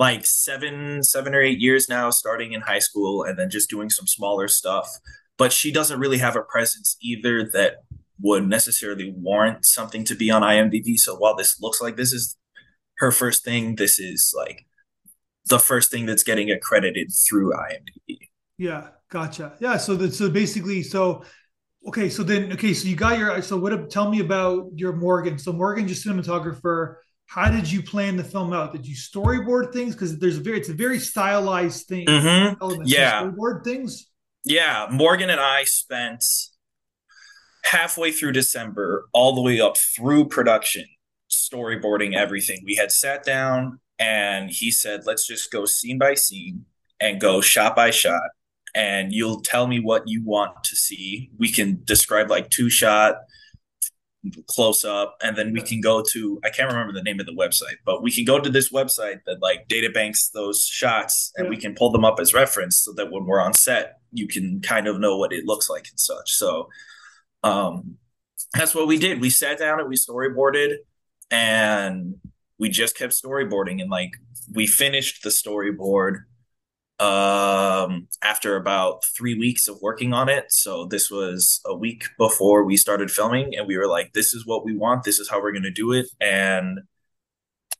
like 0.00 0.24
seven 0.24 1.02
seven 1.02 1.34
or 1.34 1.42
eight 1.42 1.60
years 1.60 1.86
now 1.86 2.08
starting 2.08 2.52
in 2.54 2.62
high 2.62 2.78
school 2.78 3.22
and 3.22 3.38
then 3.38 3.50
just 3.50 3.68
doing 3.68 3.90
some 3.90 4.06
smaller 4.06 4.48
stuff. 4.48 4.88
But 5.36 5.52
she 5.52 5.70
doesn't 5.70 6.00
really 6.00 6.18
have 6.18 6.36
a 6.36 6.42
presence 6.42 6.96
either 7.02 7.44
that 7.52 7.76
would 8.22 8.48
necessarily 8.48 9.14
warrant 9.16 9.64
something 9.64 10.04
to 10.04 10.14
be 10.14 10.30
on 10.30 10.42
imdb 10.42 10.98
so 10.98 11.16
while 11.16 11.34
this 11.34 11.60
looks 11.60 11.80
like 11.80 11.96
this 11.96 12.12
is 12.12 12.36
her 12.98 13.10
first 13.10 13.44
thing 13.44 13.76
this 13.76 13.98
is 13.98 14.34
like 14.36 14.66
the 15.46 15.58
first 15.58 15.90
thing 15.90 16.06
that's 16.06 16.22
getting 16.22 16.50
accredited 16.50 17.10
through 17.26 17.50
imdb 17.52 18.18
yeah 18.58 18.88
gotcha. 19.08 19.54
Yeah 19.58 19.78
so 19.78 19.94
that 19.96 20.12
so 20.12 20.28
basically 20.28 20.82
so 20.82 21.24
okay 21.88 22.10
so 22.10 22.22
then 22.22 22.52
okay 22.52 22.74
so 22.74 22.86
you 22.88 22.94
got 22.94 23.18
your 23.18 23.40
so 23.40 23.56
what 23.56 23.90
tell 23.90 24.10
me 24.10 24.20
about 24.20 24.66
your 24.74 24.92
morgan. 24.92 25.38
So 25.38 25.52
morgan 25.52 25.88
just 25.88 26.06
cinematographer 26.06 26.96
how 27.30 27.48
did 27.48 27.70
you 27.70 27.80
plan 27.80 28.16
the 28.16 28.24
film 28.24 28.52
out? 28.52 28.72
Did 28.72 28.84
you 28.84 28.96
storyboard 28.96 29.72
things? 29.72 29.94
Because 29.94 30.18
there's 30.18 30.38
a 30.38 30.40
very 30.40 30.58
it's 30.58 30.68
a 30.68 30.74
very 30.74 30.98
stylized 30.98 31.86
thing. 31.86 32.04
Mm-hmm. 32.08 32.82
Yeah, 32.84 33.22
storyboard 33.22 33.62
things. 33.62 34.10
Yeah, 34.44 34.88
Morgan 34.90 35.30
and 35.30 35.40
I 35.40 35.62
spent 35.62 36.24
halfway 37.62 38.10
through 38.10 38.32
December, 38.32 39.06
all 39.12 39.36
the 39.36 39.42
way 39.42 39.60
up 39.60 39.76
through 39.76 40.26
production, 40.26 40.84
storyboarding 41.30 42.16
everything. 42.16 42.62
We 42.64 42.74
had 42.74 42.90
sat 42.90 43.22
down 43.22 43.78
and 44.00 44.50
he 44.50 44.72
said, 44.72 45.06
"Let's 45.06 45.24
just 45.24 45.52
go 45.52 45.66
scene 45.66 45.98
by 45.98 46.14
scene 46.14 46.64
and 46.98 47.20
go 47.20 47.40
shot 47.40 47.76
by 47.76 47.92
shot." 47.92 48.30
And 48.74 49.12
you'll 49.12 49.40
tell 49.40 49.68
me 49.68 49.78
what 49.78 50.02
you 50.08 50.24
want 50.24 50.64
to 50.64 50.74
see. 50.74 51.30
We 51.38 51.52
can 51.52 51.82
describe 51.84 52.28
like 52.28 52.50
two 52.50 52.70
shot, 52.70 53.18
close 54.48 54.84
up 54.84 55.16
and 55.22 55.34
then 55.34 55.50
we 55.50 55.62
can 55.62 55.80
go 55.80 56.02
to 56.02 56.38
i 56.44 56.50
can't 56.50 56.68
remember 56.68 56.92
the 56.92 57.02
name 57.02 57.18
of 57.18 57.24
the 57.24 57.32
website 57.32 57.76
but 57.86 58.02
we 58.02 58.10
can 58.10 58.22
go 58.22 58.38
to 58.38 58.50
this 58.50 58.70
website 58.70 59.18
that 59.24 59.40
like 59.40 59.66
data 59.66 59.88
banks 59.88 60.28
those 60.34 60.66
shots 60.66 61.32
and 61.36 61.46
yeah. 61.46 61.50
we 61.50 61.56
can 61.56 61.74
pull 61.74 61.90
them 61.90 62.04
up 62.04 62.20
as 62.20 62.34
reference 62.34 62.80
so 62.80 62.92
that 62.92 63.10
when 63.10 63.24
we're 63.24 63.40
on 63.40 63.54
set 63.54 64.00
you 64.12 64.26
can 64.26 64.60
kind 64.60 64.86
of 64.86 64.98
know 64.98 65.16
what 65.16 65.32
it 65.32 65.44
looks 65.46 65.68
like 65.68 65.86
and 65.88 65.98
such. 65.98 66.32
So 66.32 66.68
um 67.42 67.96
that's 68.54 68.74
what 68.74 68.88
we 68.88 68.98
did. 68.98 69.20
We 69.20 69.30
sat 69.30 69.58
down 69.58 69.78
and 69.78 69.88
we 69.88 69.96
storyboarded 69.96 70.76
and 71.30 72.16
we 72.58 72.68
just 72.68 72.96
kept 72.96 73.12
storyboarding 73.12 73.80
and 73.80 73.90
like 73.90 74.10
we 74.52 74.66
finished 74.66 75.22
the 75.22 75.30
storyboard 75.30 76.22
um, 77.00 78.08
after 78.22 78.56
about 78.56 79.04
three 79.16 79.34
weeks 79.34 79.66
of 79.68 79.80
working 79.80 80.12
on 80.12 80.28
it. 80.28 80.52
So 80.52 80.84
this 80.84 81.10
was 81.10 81.60
a 81.64 81.74
week 81.74 82.04
before 82.18 82.64
we 82.64 82.76
started 82.76 83.10
filming, 83.10 83.56
and 83.56 83.66
we 83.66 83.78
were 83.78 83.88
like, 83.88 84.12
"This 84.12 84.34
is 84.34 84.46
what 84.46 84.64
we 84.64 84.76
want. 84.76 85.04
This 85.04 85.18
is 85.18 85.28
how 85.28 85.40
we're 85.40 85.52
going 85.52 85.62
to 85.62 85.70
do 85.70 85.92
it, 85.92 86.06
and 86.20 86.80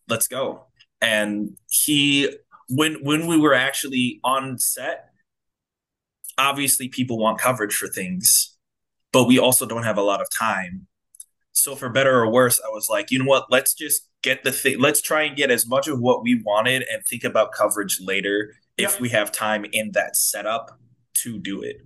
let's 0.09 0.27
go." 0.27 0.67
And 1.03 1.57
he, 1.69 2.35
when 2.69 2.95
when 3.05 3.27
we 3.27 3.37
were 3.37 3.55
actually 3.55 4.21
on 4.25 4.59
set, 4.59 5.11
obviously 6.39 6.89
people 6.89 7.19
want 7.19 7.39
coverage 7.39 7.77
for 7.77 7.89
things, 7.89 8.57
but 9.13 9.25
we 9.25 9.39
also 9.39 9.67
don't 9.67 9.85
have 9.85 9.99
a 9.99 10.03
lot 10.03 10.23
of 10.23 10.29
time. 10.37 10.87
So 11.53 11.77
for 11.77 11.91
better 11.91 12.19
or 12.21 12.31
worse, 12.31 12.61
I 12.65 12.71
was 12.71 12.89
like, 12.89 13.11
you 13.11 13.19
know 13.19 13.27
what? 13.27 13.47
Let's 13.51 13.75
just 13.75 14.09
get 14.23 14.45
the 14.45 14.53
thing. 14.53 14.79
Let's 14.81 15.03
try 15.03 15.25
and 15.25 15.37
get 15.37 15.51
as 15.51 15.67
much 15.67 15.89
of 15.89 16.01
what 16.01 16.23
we 16.23 16.43
wanted 16.43 16.85
and 16.91 17.03
think 17.05 17.25
about 17.25 17.53
coverage 17.53 17.99
later 18.01 18.55
if 18.85 19.01
we 19.01 19.09
have 19.11 19.33
time 19.33 19.65
in 19.73 19.93
that 19.93 20.17
setup 20.17 20.79
to 21.23 21.39
do 21.39 21.63
it. 21.63 21.77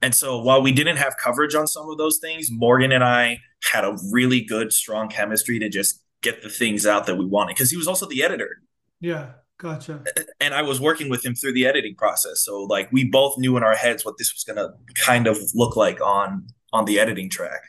And 0.00 0.14
so 0.14 0.38
while 0.38 0.62
we 0.62 0.72
didn't 0.72 0.96
have 0.96 1.16
coverage 1.16 1.54
on 1.54 1.66
some 1.66 1.90
of 1.90 1.98
those 1.98 2.18
things, 2.18 2.48
Morgan 2.50 2.92
and 2.92 3.02
I 3.02 3.40
had 3.72 3.84
a 3.84 3.96
really 4.12 4.40
good, 4.40 4.72
strong 4.72 5.08
chemistry 5.08 5.58
to 5.58 5.68
just 5.68 6.02
get 6.22 6.42
the 6.42 6.48
things 6.48 6.86
out 6.86 7.06
that 7.06 7.16
we 7.16 7.26
wanted 7.26 7.56
because 7.56 7.70
he 7.70 7.76
was 7.76 7.88
also 7.88 8.06
the 8.06 8.22
editor. 8.22 8.62
Yeah, 9.00 9.30
gotcha. 9.58 10.04
And 10.40 10.54
I 10.54 10.62
was 10.62 10.80
working 10.80 11.08
with 11.08 11.24
him 11.24 11.34
through 11.34 11.54
the 11.54 11.66
editing 11.66 11.96
process. 11.96 12.42
So 12.44 12.62
like 12.62 12.90
we 12.92 13.04
both 13.04 13.38
knew 13.38 13.56
in 13.56 13.62
our 13.62 13.74
heads 13.74 14.04
what 14.04 14.14
this 14.18 14.32
was 14.32 14.44
gonna 14.44 14.74
kind 14.94 15.26
of 15.26 15.36
look 15.54 15.76
like 15.76 16.00
on 16.00 16.46
on 16.72 16.84
the 16.84 17.00
editing 17.00 17.28
track. 17.30 17.60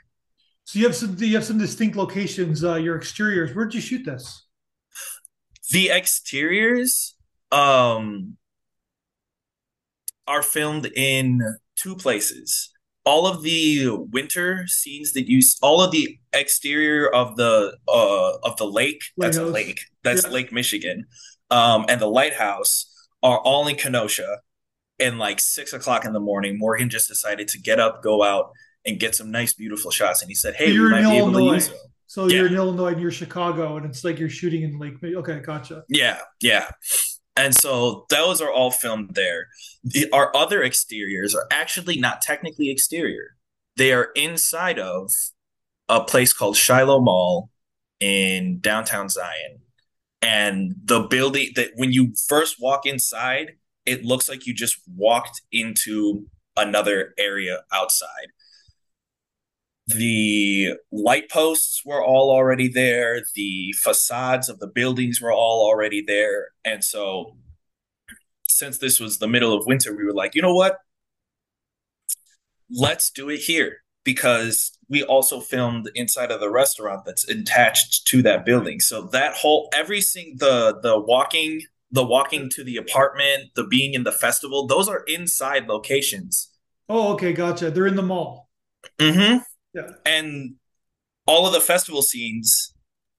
So 0.66 0.78
you 0.78 0.86
have 0.86 0.96
some 0.96 1.16
you 1.20 1.34
have 1.34 1.46
some 1.46 1.58
distinct 1.58 1.96
locations, 1.96 2.64
uh, 2.64 2.76
your 2.76 2.96
exteriors. 2.96 3.56
Where'd 3.56 3.74
you 3.74 3.82
shoot 3.82 4.06
this? 4.06 4.46
The 5.72 5.90
exteriors 5.90 7.16
um 7.52 8.38
are 10.28 10.44
filmed 10.44 10.86
in 10.96 11.42
two 11.76 11.96
places. 11.96 12.72
All 13.06 13.26
of 13.26 13.42
the 13.42 13.90
winter 14.12 14.68
scenes 14.68 15.14
that 15.14 15.28
you, 15.28 15.42
all 15.62 15.82
of 15.82 15.92
the 15.92 16.20
exterior 16.32 17.10
of 17.10 17.38
the 17.38 17.76
uh 17.88 18.38
of 18.44 18.58
the 18.58 18.66
lake, 18.66 19.02
that's 19.18 19.38
a 19.38 19.46
lake, 19.46 19.80
that's 20.04 20.26
yeah. 20.26 20.32
Lake 20.32 20.52
Michigan, 20.52 21.06
um, 21.50 21.86
and 21.90 22.00
the 22.00 22.08
lighthouse 22.08 22.86
are 23.24 23.40
all 23.40 23.68
in 23.68 23.76
Kenosha. 23.76 24.40
And 25.02 25.18
like 25.18 25.40
six 25.40 25.72
o'clock 25.72 26.04
in 26.04 26.12
the 26.12 26.20
morning, 26.20 26.60
Morgan 26.60 26.90
just 26.90 27.08
decided 27.08 27.48
to 27.50 27.58
get 27.60 27.80
up, 27.80 28.04
go 28.04 28.22
out, 28.22 28.52
and 28.86 29.00
get 29.00 29.16
some 29.16 29.32
nice, 29.32 29.54
beautiful 29.54 29.92
shots. 29.92 30.22
And 30.22 30.30
he 30.30 30.36
said, 30.36 30.56
"Hey, 30.56 30.72
you're 30.72 30.96
in 30.96 31.06
Illinois, 31.06 31.72
so 32.06 32.28
yeah. 32.28 32.38
you're 32.38 32.48
in 32.48 32.56
Illinois 32.56 32.96
near 32.96 33.10
Chicago, 33.10 33.78
and 33.78 33.86
it's 33.86 34.04
like 34.04 34.20
you're 34.20 34.30
shooting 34.30 34.64
in 34.64 34.78
Lake. 34.78 34.96
Okay, 35.02 35.40
gotcha. 35.40 35.84
Yeah, 35.88 36.20
yeah. 36.42 36.70
And 37.40 37.56
so 37.56 38.06
those 38.10 38.42
are 38.42 38.52
all 38.52 38.70
filmed 38.70 39.16
there. 39.16 39.48
The, 39.86 40.12
our 40.12 40.36
other 40.36 40.62
exteriors 40.62 41.34
are 41.34 41.48
actually 41.50 41.98
not 41.98 42.22
technically 42.22 42.70
exterior. 42.70 43.38
They 43.78 43.94
are 43.94 44.10
inside 44.14 44.78
of 44.78 45.10
a 45.88 46.04
place 46.04 46.34
called 46.34 46.58
Shiloh 46.58 47.00
Mall 47.00 47.50
in 48.02 48.60
downtown 48.60 49.08
Zion. 49.08 49.60
And 50.22 50.76
the 50.84 51.04
building 51.04 51.52
that 51.56 51.70
when 51.76 51.94
you 51.94 52.14
first 52.28 52.58
walk 52.60 52.86
inside, 52.86 53.54
it 53.86 54.04
looks 54.04 54.28
like 54.28 54.46
you 54.46 54.54
just 54.54 54.78
walked 54.94 55.42
into 55.50 56.28
another 56.58 57.14
area 57.18 57.62
outside 57.72 58.34
the 59.96 60.74
light 60.92 61.30
posts 61.30 61.84
were 61.86 62.04
all 62.04 62.32
already 62.32 62.68
there 62.68 63.22
the 63.36 63.74
facades 63.78 64.50
of 64.50 64.60
the 64.60 64.68
buildings 64.68 65.22
were 65.22 65.32
all 65.32 65.68
already 65.68 66.04
there 66.06 66.50
and 66.64 66.84
so 66.84 67.36
since 68.48 68.78
this 68.78 69.00
was 69.00 69.18
the 69.18 69.28
middle 69.28 69.54
of 69.54 69.66
winter 69.66 69.96
we 69.96 70.04
were 70.04 70.14
like 70.14 70.36
you 70.36 70.42
know 70.42 70.54
what 70.54 70.78
let's 72.70 73.10
do 73.10 73.30
it 73.30 73.40
here 73.40 73.78
because 74.04 74.78
we 74.90 75.04
also 75.04 75.40
filmed 75.40 75.90
inside 75.96 76.32
of 76.32 76.40
the 76.40 76.52
restaurant 76.52 77.04
that's 77.06 77.28
attached 77.28 78.08
to 78.08 78.22
that 78.22 78.46
building 78.46 78.80
so 78.80 79.02
that 79.02 79.34
whole 79.34 79.70
every 79.74 80.02
single 80.02 80.38
the 80.38 80.80
the 80.82 81.00
walking 81.00 81.62
the 81.92 82.06
walking 82.06 82.50
to 82.52 82.64
the 82.64 82.78
apartment, 82.78 83.52
the 83.56 83.64
being 83.64 83.94
in 83.94 84.04
the 84.04 84.12
festival, 84.12 84.68
those 84.68 84.88
are 84.88 85.04
inside 85.08 85.68
locations. 85.68 86.50
Oh, 86.88 87.14
okay, 87.14 87.34
gotcha. 87.34 87.72
They're 87.72 87.88
in 87.88 87.96
the 87.96 88.04
mall. 88.04 88.50
Mm-hmm. 89.00 89.40
Yeah. 89.74 89.92
And 90.06 90.56
all 91.26 91.46
of 91.46 91.54
the 91.54 91.62
festival 91.62 92.02
scenes, 92.02 92.74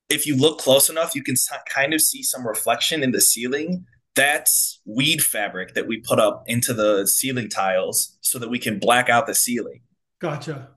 if 0.09 0.27
you 0.27 0.37
look 0.37 0.59
close 0.59 0.89
enough, 0.89 1.15
you 1.15 1.23
can 1.23 1.37
kind 1.69 1.95
of 1.95 2.01
see 2.01 2.23
some 2.23 2.47
reflection 2.47 3.03
in 3.03 3.13
the 3.13 3.21
ceiling. 3.21 3.87
That's 4.17 4.81
weed 4.85 5.23
fabric 5.23 5.75
that 5.75 5.87
we 5.87 6.01
put 6.01 6.19
up 6.19 6.43
into 6.47 6.75
the 6.75 7.07
ceiling 7.07 7.49
tiles 7.49 8.19
so 8.21 8.39
that 8.39 8.51
we 8.51 8.59
can 8.59 8.79
black 8.79 9.09
out 9.09 9.27
the 9.27 9.35
ceiling. 9.35 9.83
Gotcha. 10.21 10.71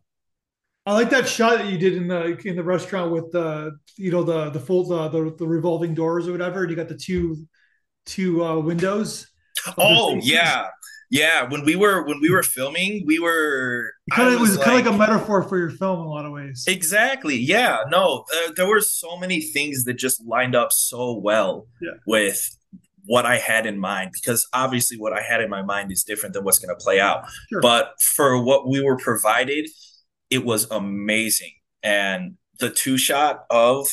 I 0.85 0.93
like 0.93 1.09
that 1.11 1.27
shot 1.27 1.59
that 1.59 1.67
you 1.67 1.77
did 1.77 1.93
in 1.93 2.07
the 2.07 2.37
in 2.45 2.55
the 2.55 2.63
restaurant 2.63 3.11
with 3.11 3.31
the 3.31 3.77
you 3.95 4.11
know 4.11 4.23
the 4.23 4.49
the 4.49 4.59
full 4.59 4.85
the 4.85 5.07
the, 5.07 5.35
the 5.37 5.47
revolving 5.47 5.93
doors 5.93 6.27
or 6.27 6.33
whatever, 6.33 6.61
and 6.61 6.69
you 6.69 6.75
got 6.75 6.89
the 6.89 6.97
two 6.97 7.47
two 8.05 8.43
uh, 8.43 8.59
windows. 8.59 9.27
Oh 9.77 10.19
yeah, 10.21 10.67
yeah. 11.13 11.43
When 11.43 11.63
we 11.63 11.75
were 11.75 12.03
when 12.07 12.19
we 12.21 12.31
were 12.31 12.41
filming, 12.41 13.03
we 13.05 13.19
were 13.19 13.91
kind 14.11 14.29
of, 14.29 14.33
it 14.33 14.41
was 14.41 14.57
like, 14.57 14.65
kind 14.65 14.79
of 14.79 14.85
like 14.85 14.95
a 14.95 14.97
metaphor 14.97 15.43
for 15.43 15.59
your 15.59 15.69
film 15.69 15.99
in 15.99 16.05
a 16.05 16.09
lot 16.09 16.25
of 16.25 16.31
ways. 16.31 16.65
Exactly. 16.67 17.37
Yeah. 17.37 17.83
No, 17.91 18.25
uh, 18.35 18.51
there 18.55 18.67
were 18.67 18.81
so 18.81 19.15
many 19.15 19.39
things 19.39 19.83
that 19.83 19.93
just 19.93 20.25
lined 20.25 20.55
up 20.55 20.73
so 20.73 21.13
well 21.13 21.67
yeah. 21.79 21.91
with 22.07 22.57
what 23.05 23.27
I 23.27 23.37
had 23.37 23.67
in 23.67 23.77
mind 23.77 24.09
because 24.13 24.47
obviously 24.53 24.97
what 24.97 25.13
I 25.13 25.21
had 25.21 25.39
in 25.39 25.51
my 25.51 25.61
mind 25.61 25.91
is 25.91 26.03
different 26.03 26.33
than 26.33 26.43
what's 26.45 26.57
going 26.57 26.75
to 26.75 26.83
play 26.83 26.99
out. 26.99 27.25
Sure. 27.51 27.61
But 27.61 27.93
for 28.01 28.43
what 28.43 28.67
we 28.67 28.81
were 28.81 28.97
provided, 28.97 29.69
it 30.31 30.43
was 30.43 30.65
amazing. 30.71 31.51
And 31.83 32.37
the 32.59 32.71
two 32.71 32.97
shot 32.97 33.45
of 33.51 33.87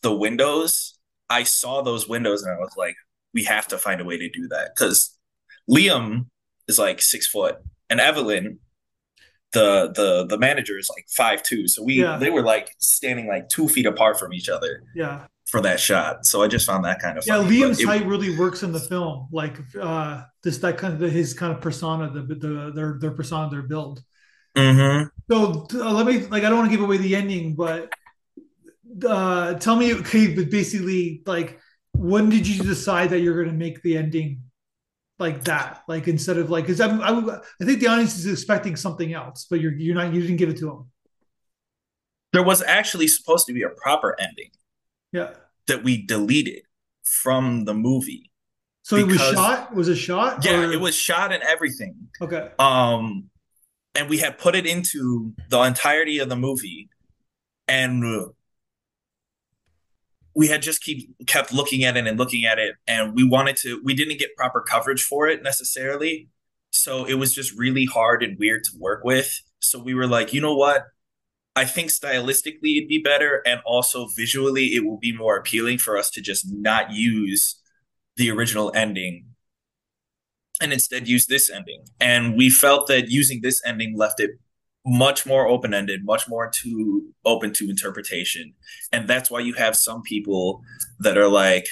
the 0.00 0.14
windows, 0.14 0.98
I 1.28 1.42
saw 1.42 1.82
those 1.82 2.08
windows 2.08 2.42
and 2.42 2.56
I 2.56 2.58
was 2.58 2.72
like, 2.78 2.94
we 3.34 3.44
have 3.44 3.68
to 3.68 3.76
find 3.76 4.00
a 4.00 4.04
way 4.04 4.16
to 4.16 4.30
do 4.30 4.48
that 4.48 4.70
because 4.74 5.18
Liam 5.68 6.28
is 6.68 6.78
like 6.78 7.00
six 7.00 7.26
foot 7.26 7.58
and 7.90 8.00
Evelyn, 8.00 8.58
the 9.52 9.92
the 9.94 10.26
the 10.26 10.38
manager 10.38 10.78
is 10.78 10.90
like 10.94 11.06
five 11.08 11.42
two. 11.42 11.68
So 11.68 11.82
we 11.82 12.00
yeah. 12.00 12.16
they 12.16 12.30
were 12.30 12.42
like 12.42 12.74
standing 12.78 13.26
like 13.26 13.48
two 13.48 13.68
feet 13.68 13.86
apart 13.86 14.18
from 14.18 14.32
each 14.32 14.48
other. 14.48 14.82
Yeah. 14.94 15.26
For 15.46 15.60
that 15.60 15.78
shot, 15.78 16.26
so 16.26 16.42
I 16.42 16.48
just 16.48 16.66
found 16.66 16.84
that 16.86 16.98
kind 16.98 17.16
of 17.16 17.24
yeah. 17.24 17.36
Liam's 17.36 17.80
height 17.84 18.04
really 18.04 18.36
works 18.36 18.64
in 18.64 18.72
the 18.72 18.80
film, 18.80 19.28
like 19.30 19.56
uh, 19.80 20.24
this 20.42 20.58
that 20.58 20.76
kind 20.76 21.00
of 21.00 21.12
his 21.12 21.34
kind 21.34 21.52
of 21.52 21.60
persona, 21.60 22.10
the 22.10 22.22
the 22.22 22.72
their 22.74 22.98
their 23.00 23.12
persona, 23.12 23.48
their 23.48 23.62
build. 23.62 24.02
Mm-hmm. 24.56 25.06
So 25.30 25.68
uh, 25.74 25.92
let 25.92 26.04
me 26.04 26.26
like 26.26 26.42
I 26.42 26.48
don't 26.48 26.58
want 26.58 26.68
to 26.72 26.76
give 26.76 26.84
away 26.84 26.96
the 26.96 27.14
ending, 27.14 27.54
but 27.54 27.92
uh, 29.06 29.54
tell 29.54 29.76
me, 29.76 29.94
okay, 29.94 30.34
but 30.34 30.50
basically, 30.50 31.22
like, 31.26 31.60
when 31.92 32.28
did 32.28 32.44
you 32.44 32.64
decide 32.64 33.10
that 33.10 33.20
you're 33.20 33.36
going 33.40 33.46
to 33.46 33.56
make 33.56 33.80
the 33.82 33.96
ending 33.96 34.42
like 35.18 35.44
that? 35.44 35.82
Like 35.88 36.08
instead 36.08 36.38
of 36.38 36.50
like, 36.50 36.64
because 36.64 36.80
I, 36.80 36.88
I, 36.88 37.38
I 37.60 37.64
think 37.64 37.80
the 37.80 37.88
audience 37.88 38.16
is 38.18 38.26
expecting 38.26 38.76
something 38.76 39.12
else, 39.12 39.46
but 39.48 39.60
you're 39.60 39.72
you're 39.72 39.94
not 39.94 40.12
you 40.12 40.20
didn't 40.20 40.36
give 40.36 40.48
it 40.48 40.58
to 40.58 40.66
them. 40.66 40.90
There 42.32 42.42
was 42.42 42.62
actually 42.62 43.08
supposed 43.08 43.46
to 43.46 43.52
be 43.52 43.62
a 43.62 43.70
proper 43.70 44.16
ending. 44.20 44.50
Yeah. 45.12 45.30
That 45.68 45.82
we 45.82 46.04
deleted 46.04 46.62
from 47.02 47.64
the 47.64 47.74
movie. 47.74 48.30
So 48.82 48.96
because, 48.96 49.20
it 49.20 49.24
was 49.24 49.34
shot. 49.34 49.74
Was 49.74 49.88
it 49.88 49.96
shot? 49.96 50.44
Yeah, 50.44 50.60
or? 50.60 50.72
it 50.72 50.80
was 50.80 50.94
shot 50.94 51.32
and 51.32 51.42
everything. 51.42 51.96
Okay. 52.20 52.50
Um, 52.58 53.30
and 53.94 54.08
we 54.08 54.18
had 54.18 54.38
put 54.38 54.54
it 54.54 54.66
into 54.66 55.32
the 55.48 55.60
entirety 55.62 56.18
of 56.18 56.28
the 56.28 56.36
movie 56.36 56.88
and 57.66 58.04
we 60.36 60.48
had 60.48 60.60
just 60.60 60.82
keep 60.82 61.10
kept 61.26 61.52
looking 61.52 61.82
at 61.82 61.96
it 61.96 62.06
and 62.06 62.18
looking 62.18 62.44
at 62.44 62.58
it 62.58 62.76
and 62.86 63.14
we 63.14 63.24
wanted 63.24 63.56
to 63.56 63.80
we 63.82 63.94
didn't 63.94 64.18
get 64.18 64.36
proper 64.36 64.60
coverage 64.60 65.02
for 65.02 65.26
it 65.26 65.42
necessarily. 65.42 66.28
So 66.70 67.06
it 67.06 67.14
was 67.14 67.34
just 67.34 67.58
really 67.58 67.86
hard 67.86 68.22
and 68.22 68.38
weird 68.38 68.62
to 68.64 68.72
work 68.78 69.02
with. 69.02 69.40
So 69.60 69.78
we 69.78 69.94
were 69.94 70.06
like 70.06 70.34
you 70.34 70.40
know 70.42 70.54
what? 70.54 70.84
I 71.56 71.64
think 71.64 71.90
stylistically 71.90 72.76
it'd 72.76 72.88
be 72.88 73.00
better 73.02 73.42
and 73.46 73.60
also 73.64 74.08
visually 74.14 74.74
it 74.74 74.84
will 74.84 74.98
be 74.98 75.16
more 75.16 75.38
appealing 75.38 75.78
for 75.78 75.96
us 75.96 76.10
to 76.10 76.20
just 76.20 76.44
not 76.52 76.92
use 76.92 77.58
the 78.16 78.30
original 78.30 78.70
ending 78.74 79.24
and 80.60 80.70
instead 80.70 81.08
use 81.08 81.26
this 81.26 81.50
ending. 81.50 81.84
And 81.98 82.36
we 82.36 82.50
felt 82.50 82.88
that 82.88 83.08
using 83.08 83.40
this 83.40 83.62
ending 83.64 83.96
left 83.96 84.20
it 84.20 84.32
much 84.86 85.26
more 85.26 85.48
open 85.48 85.74
ended, 85.74 86.04
much 86.04 86.28
more 86.28 86.48
to 86.48 87.04
open 87.24 87.52
to 87.54 87.68
interpretation. 87.68 88.54
And 88.92 89.08
that's 89.08 89.30
why 89.30 89.40
you 89.40 89.52
have 89.54 89.74
some 89.74 90.02
people 90.02 90.62
that 91.00 91.18
are 91.18 91.28
like, 91.28 91.66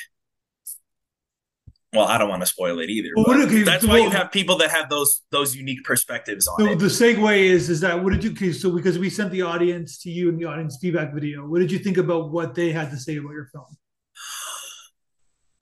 well, 1.92 2.06
I 2.06 2.18
don't 2.18 2.28
want 2.28 2.42
to 2.42 2.46
spoil 2.46 2.80
it 2.80 2.90
either. 2.90 3.10
Well, 3.14 3.40
okay, 3.44 3.62
that's 3.62 3.86
why 3.86 3.98
you 3.98 4.10
have 4.10 4.32
people 4.32 4.58
that 4.58 4.72
have 4.72 4.90
those 4.90 5.22
those 5.30 5.54
unique 5.54 5.84
perspectives 5.84 6.48
on 6.48 6.58
so 6.58 6.72
it. 6.72 6.78
The 6.80 6.86
segue 6.86 7.38
is 7.38 7.70
is 7.70 7.80
that 7.82 8.02
what 8.02 8.12
did 8.12 8.24
you 8.24 8.52
so 8.52 8.72
because 8.72 8.98
we 8.98 9.08
sent 9.08 9.30
the 9.30 9.42
audience 9.42 9.98
to 9.98 10.10
you 10.10 10.28
in 10.28 10.36
the 10.36 10.46
audience 10.46 10.76
feedback 10.80 11.14
video, 11.14 11.46
what 11.46 11.60
did 11.60 11.70
you 11.70 11.78
think 11.78 11.96
about 11.96 12.32
what 12.32 12.56
they 12.56 12.72
had 12.72 12.90
to 12.90 12.96
say 12.96 13.16
about 13.16 13.30
your 13.30 13.46
film? 13.46 13.66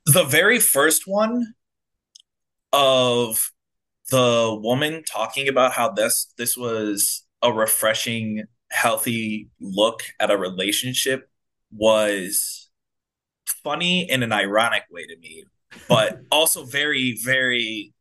The 0.07 0.25
very 0.25 0.59
first 0.59 1.07
one 1.07 1.55
of 2.73 3.53
the 4.11 4.59
woman 4.63 5.05
talking 5.05 5.49
about 5.49 5.73
how 5.73 5.91
this 5.91 6.33
this 6.39 6.57
was 6.57 7.25
a 7.43 7.53
refreshing 7.53 8.45
healthy 8.71 9.49
look 9.61 10.03
at 10.19 10.31
a 10.31 10.37
relationship 10.37 11.29
was 11.75 12.71
funny 13.65 14.09
in 14.11 14.23
an 14.23 14.33
ironic 14.33 14.85
way 14.91 15.07
to 15.07 15.17
me 15.19 15.45
but 15.89 16.21
also 16.31 16.65
very 16.65 17.19
very 17.23 17.93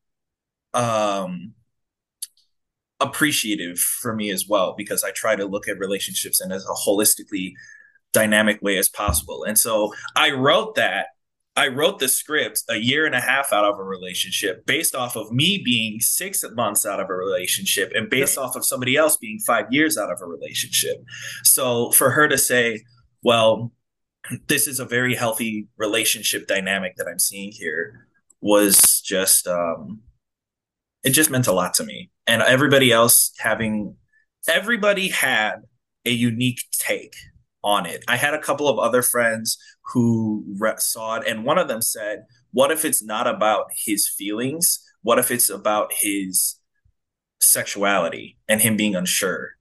um 0.73 1.54
appreciative 3.01 3.80
for 3.80 4.15
me 4.15 4.30
as 4.30 4.47
well 4.47 4.75
because 4.77 5.04
I 5.04 5.12
try 5.12 5.36
to 5.36 5.45
look 5.45 5.67
at 5.67 5.80
relationships 5.80 6.39
in 6.39 6.51
as 6.51 6.63
a 6.63 6.88
holistically 6.88 7.54
dynamic 8.13 8.62
way 8.62 8.77
as 8.77 8.88
possible. 8.88 9.43
And 9.43 9.58
so 9.58 9.93
I 10.15 10.32
wrote 10.32 10.75
that 10.75 11.08
I 11.55 11.67
wrote 11.67 11.99
the 11.99 12.07
script 12.07 12.63
a 12.69 12.77
year 12.77 13.05
and 13.05 13.13
a 13.13 13.19
half 13.19 13.51
out 13.51 13.65
of 13.65 13.77
a 13.77 13.83
relationship 13.83 14.65
based 14.65 14.95
off 14.95 15.17
of 15.17 15.31
me 15.31 15.61
being 15.63 15.99
six 15.99 16.45
months 16.53 16.85
out 16.85 17.01
of 17.01 17.09
a 17.09 17.13
relationship 17.13 17.91
and 17.93 18.09
based 18.09 18.37
off 18.37 18.55
of 18.55 18.65
somebody 18.65 18.95
else 18.95 19.17
being 19.17 19.37
five 19.39 19.65
years 19.69 19.97
out 19.97 20.11
of 20.11 20.21
a 20.21 20.25
relationship. 20.25 21.03
So 21.43 21.91
for 21.91 22.11
her 22.11 22.29
to 22.29 22.37
say, 22.37 22.83
well, 23.21 23.73
this 24.47 24.65
is 24.65 24.79
a 24.79 24.85
very 24.85 25.13
healthy 25.13 25.67
relationship 25.77 26.47
dynamic 26.47 26.95
that 26.95 27.07
I'm 27.07 27.19
seeing 27.19 27.51
here 27.51 28.07
was 28.39 29.01
just, 29.01 29.45
um, 29.45 29.99
it 31.03 31.09
just 31.09 31.29
meant 31.29 31.47
a 31.47 31.53
lot 31.53 31.73
to 31.75 31.83
me. 31.83 32.11
And 32.27 32.41
everybody 32.41 32.93
else 32.93 33.33
having, 33.39 33.95
everybody 34.47 35.09
had 35.09 35.55
a 36.05 36.11
unique 36.11 36.61
take 36.71 37.15
on 37.63 37.86
it. 37.86 38.04
I 38.08 38.17
had 38.17 38.34
a 38.34 38.39
couple 38.39 38.67
of 38.67 38.80
other 38.80 39.02
friends 39.02 39.58
who 39.93 40.43
re- 40.58 40.74
saw 40.78 41.17
it, 41.17 41.28
and 41.28 41.45
one 41.45 41.58
of 41.58 41.67
them 41.67 41.82
said, 41.82 42.26
What 42.52 42.71
if 42.71 42.86
it's 42.86 43.04
not 43.04 43.28
about 43.28 43.67
his 43.76 44.08
feelings? 44.08 44.84
What 45.04 45.19
if 45.19 45.32
it's 45.32 45.50
about 45.50 45.91
his 45.93 46.60
sexuality 47.39 48.38
and 48.47 48.62
him 48.62 48.78
being 48.78 48.95
unsure 48.95 49.52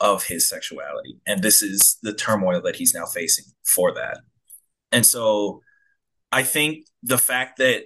of 0.00 0.24
his 0.24 0.48
sexuality? 0.48 1.18
And 1.26 1.42
this 1.42 1.62
is 1.62 1.98
the 2.02 2.14
turmoil 2.14 2.60
that 2.62 2.76
he's 2.76 2.94
now 2.94 3.06
facing 3.06 3.46
for 3.64 3.94
that. 3.94 4.18
And 4.92 5.04
so 5.04 5.62
I 6.30 6.42
think 6.42 6.86
the 7.02 7.18
fact 7.18 7.58
that 7.58 7.84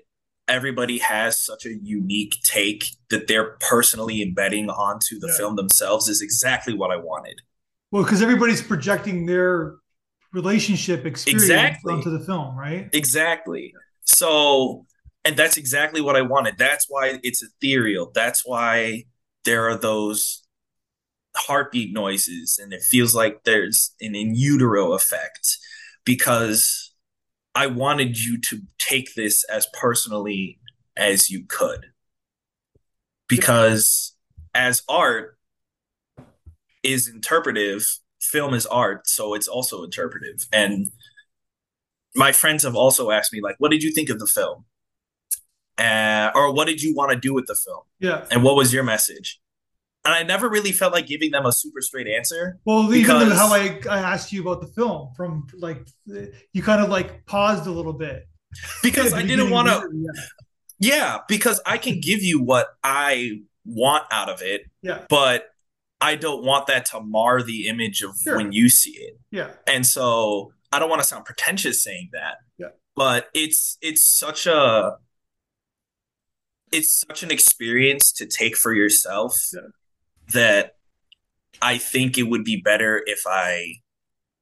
everybody 0.49 0.99
has 0.99 1.41
such 1.41 1.67
a 1.67 1.75
unique 1.83 2.37
take 2.43 2.85
that 3.11 3.29
they're 3.29 3.57
personally 3.61 4.23
embedding 4.23 4.71
onto 4.71 5.19
the 5.19 5.29
yeah. 5.29 5.37
film 5.37 5.57
themselves 5.57 6.09
is 6.09 6.23
exactly 6.23 6.75
what 6.75 6.91
I 6.91 6.97
wanted. 6.97 7.41
Well, 7.91 8.03
because 8.03 8.23
everybody's 8.23 8.63
projecting 8.63 9.27
their 9.27 9.77
relationship 10.33 11.07
experience 11.07 11.45
exactly. 11.45 11.95
onto 11.95 12.11
the 12.11 12.21
film, 12.25 12.57
right? 12.57 12.89
Exactly. 12.93 13.75
So, 14.05 14.87
and 15.25 15.37
that's 15.37 15.57
exactly 15.57 16.01
what 16.01 16.17
I 16.17 16.23
wanted. 16.23 16.59
That's 16.59 16.87
why 16.89 17.19
it's 17.23 17.43
ethereal. 17.43 18.11
That's 18.15 18.43
why 18.45 19.05
there 19.45 19.69
are 19.69 19.79
those 19.79 20.43
heartbeat 21.37 21.93
noises 21.93 22.59
and 22.61 22.73
it 22.73 22.83
feels 22.83 23.15
like 23.15 23.45
there's 23.45 23.95
an 24.01 24.15
in 24.15 24.35
utero 24.35 24.93
effect 24.93 25.57
because 26.05 26.93
I 27.55 27.67
wanted 27.67 28.19
you 28.19 28.39
to 28.41 28.63
take 28.79 29.15
this 29.15 29.45
as 29.45 29.67
personally 29.73 30.59
as 30.97 31.31
you 31.31 31.45
could. 31.47 31.87
Because 33.29 34.15
as 34.55 34.83
art, 34.89 35.38
is 36.93 37.09
interpretive, 37.09 37.99
film 38.21 38.55
is 38.55 38.67
art, 38.67 39.07
so 39.07 39.35
it's 39.35 39.49
also 39.49 39.85
interpretive. 39.85 40.47
And 40.53 40.89
my 42.15 42.33
friends 42.33 42.65
have 42.65 42.75
also 42.75 43.11
asked 43.11 43.33
me, 43.33 43.41
like, 43.41 43.57
what 43.59 43.71
did 43.71 43.83
you 43.83 43.93
think 43.93 44.09
of 44.09 44.19
the 44.19 44.27
film? 44.27 44.65
Uh, 45.77 46.31
or 46.35 46.53
what 46.53 46.67
did 46.67 46.83
you 46.83 46.95
want 46.95 47.13
to 47.13 47.17
do 47.17 47.33
with 47.33 47.47
the 47.47 47.55
film? 47.55 47.83
Yeah. 48.01 48.25
And 48.31 48.43
what 48.43 48.57
was 48.57 48.73
your 48.73 48.83
message? 48.83 49.41
And 50.05 50.15
I 50.15 50.23
never 50.23 50.49
really 50.49 50.73
felt 50.73 50.93
like 50.93 51.07
giving 51.07 51.31
them 51.31 51.45
a 51.45 51.53
super 51.53 51.81
straight 51.81 52.09
answer. 52.09 52.59
Well, 52.65 52.89
because... 52.89 53.27
even 53.27 53.37
how 53.37 53.53
I, 53.53 53.81
I 53.91 53.99
asked 53.99 54.33
you 54.33 54.41
about 54.41 54.61
the 54.61 54.69
film, 54.69 55.11
from 55.17 55.47
like, 55.59 55.87
you 56.53 56.63
kind 56.63 56.83
of 56.83 56.89
like 56.89 57.27
paused 57.27 57.67
a 57.67 57.71
little 57.71 57.93
bit 57.93 58.27
because 58.83 59.13
I 59.15 59.23
didn't 59.23 59.51
want 59.51 59.69
to. 59.69 59.89
movie, 59.93 60.09
Yeah, 60.79 61.19
because 61.29 61.61
I 61.67 61.79
can 61.79 62.01
give 62.01 62.23
you 62.23 62.43
what 62.43 62.69
I 62.83 63.43
want 63.65 64.05
out 64.11 64.31
of 64.31 64.41
it, 64.43 64.63
Yeah, 64.83 65.05
but 65.09 65.51
I 66.01 66.15
don't 66.15 66.45
want 66.45 66.67
that 66.69 66.87
to 66.87 67.01
mar 67.01 67.43
the 67.43 67.67
image 67.69 68.03
of 68.03 68.17
Sure. 68.23 68.37
when 68.37 68.53
you 68.53 68.69
see 68.69 68.93
it. 68.93 69.19
yeah, 69.31 69.51
And 69.67 69.85
so 69.87 70.53
I 70.73 70.79
don't 70.79 70.89
want 70.91 71.03
to 71.03 71.09
sound 71.09 71.25
pretentious 71.25 71.83
saying 71.83 72.11
that. 72.13 72.37
Yeah. 72.57 72.69
But 72.95 73.29
it's 73.35 73.79
it's 73.81 74.07
such 74.07 74.47
a 74.47 74.97
it's 76.71 77.05
such 77.09 77.23
an 77.23 77.31
experience 77.31 78.13
to 78.13 78.27
take 78.27 78.57
for 78.57 78.75
yourself 78.75 79.37
Yeah. 79.53 79.61
that 80.35 80.75
I 81.63 81.79
think 81.79 82.19
it 82.19 82.25
would 82.25 82.45
be 82.45 82.61
better 82.61 83.03
if 83.07 83.23
I 83.27 83.77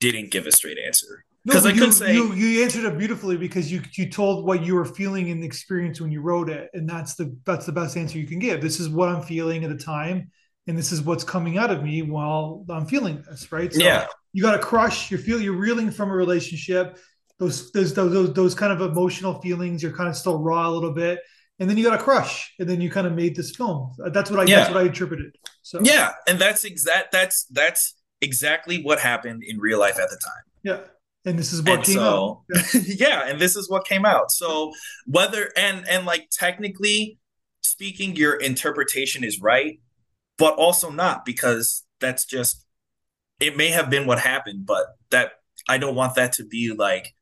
didn't 0.00 0.30
give 0.30 0.46
a 0.46 0.52
straight 0.52 0.78
answer. 0.84 1.24
No, 1.44 1.52
Because 1.52 1.64
I 1.66 1.70
but 1.70 1.76
you, 1.76 1.82
could 1.84 1.94
say 1.94 2.12
you 2.14 2.34
you 2.34 2.62
answered 2.64 2.84
it 2.84 2.98
beautifully 2.98 3.36
because 3.36 3.70
you 3.70 3.80
you 3.92 4.10
told 4.10 4.44
what 4.44 4.64
you 4.64 4.74
were 4.74 4.84
feeling 4.84 5.28
in 5.28 5.40
the 5.40 5.46
experience 5.46 6.00
when 6.00 6.10
you 6.10 6.20
wrote 6.20 6.50
it, 6.50 6.68
and 6.74 6.88
that's 6.88 7.14
the 7.14 7.34
that's 7.44 7.64
the 7.66 7.72
best 7.72 7.96
answer 7.96 8.18
you 8.18 8.26
can 8.26 8.40
give. 8.40 8.60
This 8.60 8.80
is 8.80 8.88
what 8.88 9.08
I'm 9.08 9.22
feeling 9.22 9.62
at 9.64 9.70
the 9.70 9.76
time, 9.78 10.30
and 10.66 10.76
this 10.76 10.92
is 10.92 11.02
what's 11.02 11.24
coming 11.24 11.58
out 11.58 11.70
of 11.70 11.82
me 11.82 12.02
while 12.02 12.64
I'm 12.68 12.86
feeling 12.86 13.22
this. 13.28 13.50
Right? 13.52 13.72
So 13.72 13.80
Yeah. 13.82 14.06
You 14.32 14.42
got 14.42 14.54
a 14.54 14.58
crush. 14.58 15.10
You 15.10 15.16
feel 15.18 15.40
you're 15.40 15.56
reeling 15.56 15.90
from 15.90 16.10
a 16.10 16.14
relationship. 16.14 16.98
Those 17.38 17.70
those 17.72 17.94
those 17.94 18.12
those, 18.12 18.32
those 18.34 18.54
kind 18.54 18.72
of 18.72 18.80
emotional 18.80 19.40
feelings. 19.40 19.82
You're 19.82 19.96
kind 19.96 20.08
of 20.08 20.16
still 20.16 20.38
raw 20.38 20.68
a 20.68 20.70
little 20.70 20.92
bit, 20.92 21.20
and 21.58 21.68
then 21.70 21.76
you 21.78 21.84
got 21.84 21.98
a 21.98 22.02
crush, 22.02 22.52
and 22.58 22.68
then 22.68 22.80
you 22.80 22.90
kind 22.90 23.06
of 23.06 23.14
made 23.14 23.34
this 23.36 23.54
film. 23.56 23.92
That's 24.12 24.30
what 24.30 24.40
I 24.40 24.44
Yeah. 24.44 24.56
that's 24.56 24.70
what 24.70 24.82
I 24.82 24.86
interpreted. 24.86 25.36
So 25.62 25.80
Yeah, 25.82 26.12
and 26.28 26.38
that's 26.38 26.64
exact 26.64 27.12
that's 27.12 27.44
that's 27.50 27.94
exactly 28.20 28.82
what 28.82 28.98
happened 28.98 29.42
in 29.44 29.58
real 29.58 29.78
life 29.78 29.98
at 29.98 30.08
the 30.10 30.16
time. 30.16 30.42
yeah, 30.62 30.80
and 31.26 31.38
this 31.38 31.52
is 31.52 31.60
what 31.62 31.76
and 31.76 31.84
came 31.84 31.94
so 31.96 32.42
out. 32.54 32.64
Yeah. 32.74 32.80
yeah 32.98 33.28
and 33.28 33.38
this 33.40 33.56
is 33.56 33.68
what 33.68 33.84
came 33.86 34.06
out 34.06 34.30
so 34.30 34.72
whether 35.06 35.50
and 35.56 35.86
and 35.88 36.06
like 36.06 36.28
technically 36.30 37.18
speaking 37.62 38.16
your 38.16 38.36
interpretation 38.36 39.24
is 39.24 39.40
right 39.40 39.80
but 40.38 40.54
also 40.54 40.90
not 40.90 41.24
because 41.24 41.84
that's 42.00 42.24
just 42.24 42.64
it 43.40 43.56
may 43.56 43.68
have 43.68 43.90
been 43.90 44.06
what 44.06 44.18
happened 44.18 44.66
but 44.66 44.84
that 45.10 45.32
i 45.68 45.78
don't 45.78 45.94
want 45.94 46.14
that 46.14 46.32
to 46.32 46.44
be 46.44 46.72
like 46.76 47.14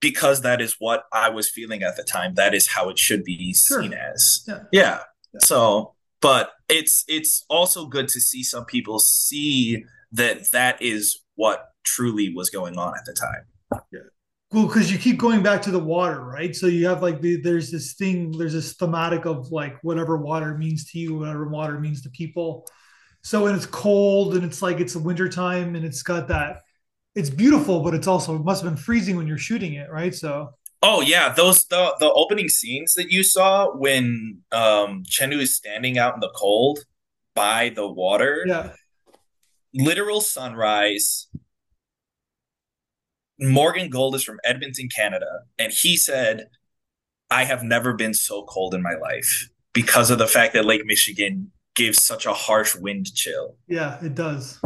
because 0.00 0.42
that 0.42 0.60
is 0.60 0.76
what 0.78 1.04
i 1.12 1.28
was 1.28 1.48
feeling 1.50 1.82
at 1.82 1.96
the 1.96 2.02
time 2.02 2.34
that 2.34 2.54
is 2.54 2.66
how 2.68 2.88
it 2.88 2.98
should 2.98 3.24
be 3.24 3.54
Sure. 3.54 3.82
seen 3.82 3.92
as 3.94 4.44
Yeah. 4.46 4.58
yeah 4.72 4.98
Yeah. 5.32 5.40
so 5.42 5.94
but 6.20 6.50
it's 6.68 7.04
it's 7.08 7.44
also 7.48 7.86
good 7.86 8.08
to 8.08 8.20
see 8.20 8.42
some 8.42 8.64
people 8.64 8.98
see 8.98 9.84
that 10.12 10.50
that 10.52 10.80
is 10.80 11.18
what 11.34 11.68
truly 11.84 12.32
was 12.34 12.50
going 12.50 12.78
on 12.78 12.94
at 12.96 13.04
the 13.04 13.12
time 13.12 13.80
Well, 14.56 14.68
because 14.68 14.90
you 14.90 14.96
keep 14.96 15.18
going 15.18 15.42
back 15.42 15.60
to 15.62 15.70
the 15.70 15.78
water, 15.78 16.24
right? 16.24 16.56
So 16.56 16.66
you 16.66 16.86
have 16.86 17.02
like 17.02 17.20
the, 17.20 17.36
there's 17.36 17.70
this 17.70 17.92
thing, 17.92 18.32
there's 18.32 18.54
this 18.54 18.72
thematic 18.72 19.26
of 19.26 19.52
like 19.52 19.76
whatever 19.82 20.16
water 20.16 20.56
means 20.56 20.90
to 20.92 20.98
you, 20.98 21.18
whatever 21.18 21.46
water 21.46 21.78
means 21.78 22.00
to 22.04 22.08
people. 22.08 22.66
So 23.22 23.48
and 23.48 23.54
it's 23.54 23.66
cold 23.66 24.34
and 24.34 24.42
it's 24.42 24.62
like 24.62 24.80
it's 24.80 24.94
a 24.94 24.98
winter 24.98 25.28
time 25.28 25.76
and 25.76 25.84
it's 25.84 26.02
got 26.02 26.28
that. 26.28 26.62
It's 27.14 27.28
beautiful, 27.28 27.80
but 27.80 27.92
it's 27.92 28.06
also 28.06 28.34
it 28.34 28.44
must 28.44 28.62
have 28.62 28.72
been 28.72 28.82
freezing 28.82 29.18
when 29.18 29.26
you're 29.26 29.36
shooting 29.36 29.74
it, 29.74 29.90
right? 29.90 30.14
So 30.14 30.54
Oh 30.82 31.02
yeah, 31.02 31.34
those 31.34 31.66
the 31.66 31.94
the 32.00 32.10
opening 32.10 32.48
scenes 32.48 32.94
that 32.94 33.12
you 33.12 33.24
saw 33.24 33.70
when 33.76 34.38
um 34.52 35.02
Chenu 35.02 35.38
is 35.38 35.54
standing 35.54 35.98
out 35.98 36.14
in 36.14 36.20
the 36.20 36.32
cold 36.34 36.78
by 37.34 37.68
the 37.76 37.86
water, 37.86 38.42
yeah, 38.46 38.72
literal 39.74 40.22
sunrise. 40.22 41.28
Morgan 43.38 43.90
Gold 43.90 44.14
is 44.14 44.24
from 44.24 44.38
Edmonton, 44.44 44.88
Canada, 44.94 45.42
and 45.58 45.72
he 45.72 45.96
said, 45.96 46.48
"I 47.30 47.44
have 47.44 47.62
never 47.62 47.92
been 47.92 48.14
so 48.14 48.44
cold 48.44 48.74
in 48.74 48.82
my 48.82 48.94
life 48.94 49.48
because 49.72 50.10
of 50.10 50.18
the 50.18 50.26
fact 50.26 50.54
that 50.54 50.64
Lake 50.64 50.86
Michigan 50.86 51.52
gives 51.74 52.02
such 52.02 52.26
a 52.26 52.32
harsh 52.32 52.74
wind 52.74 53.14
chill." 53.14 53.56
yeah, 53.68 54.02
it 54.04 54.14
does. 54.14 54.60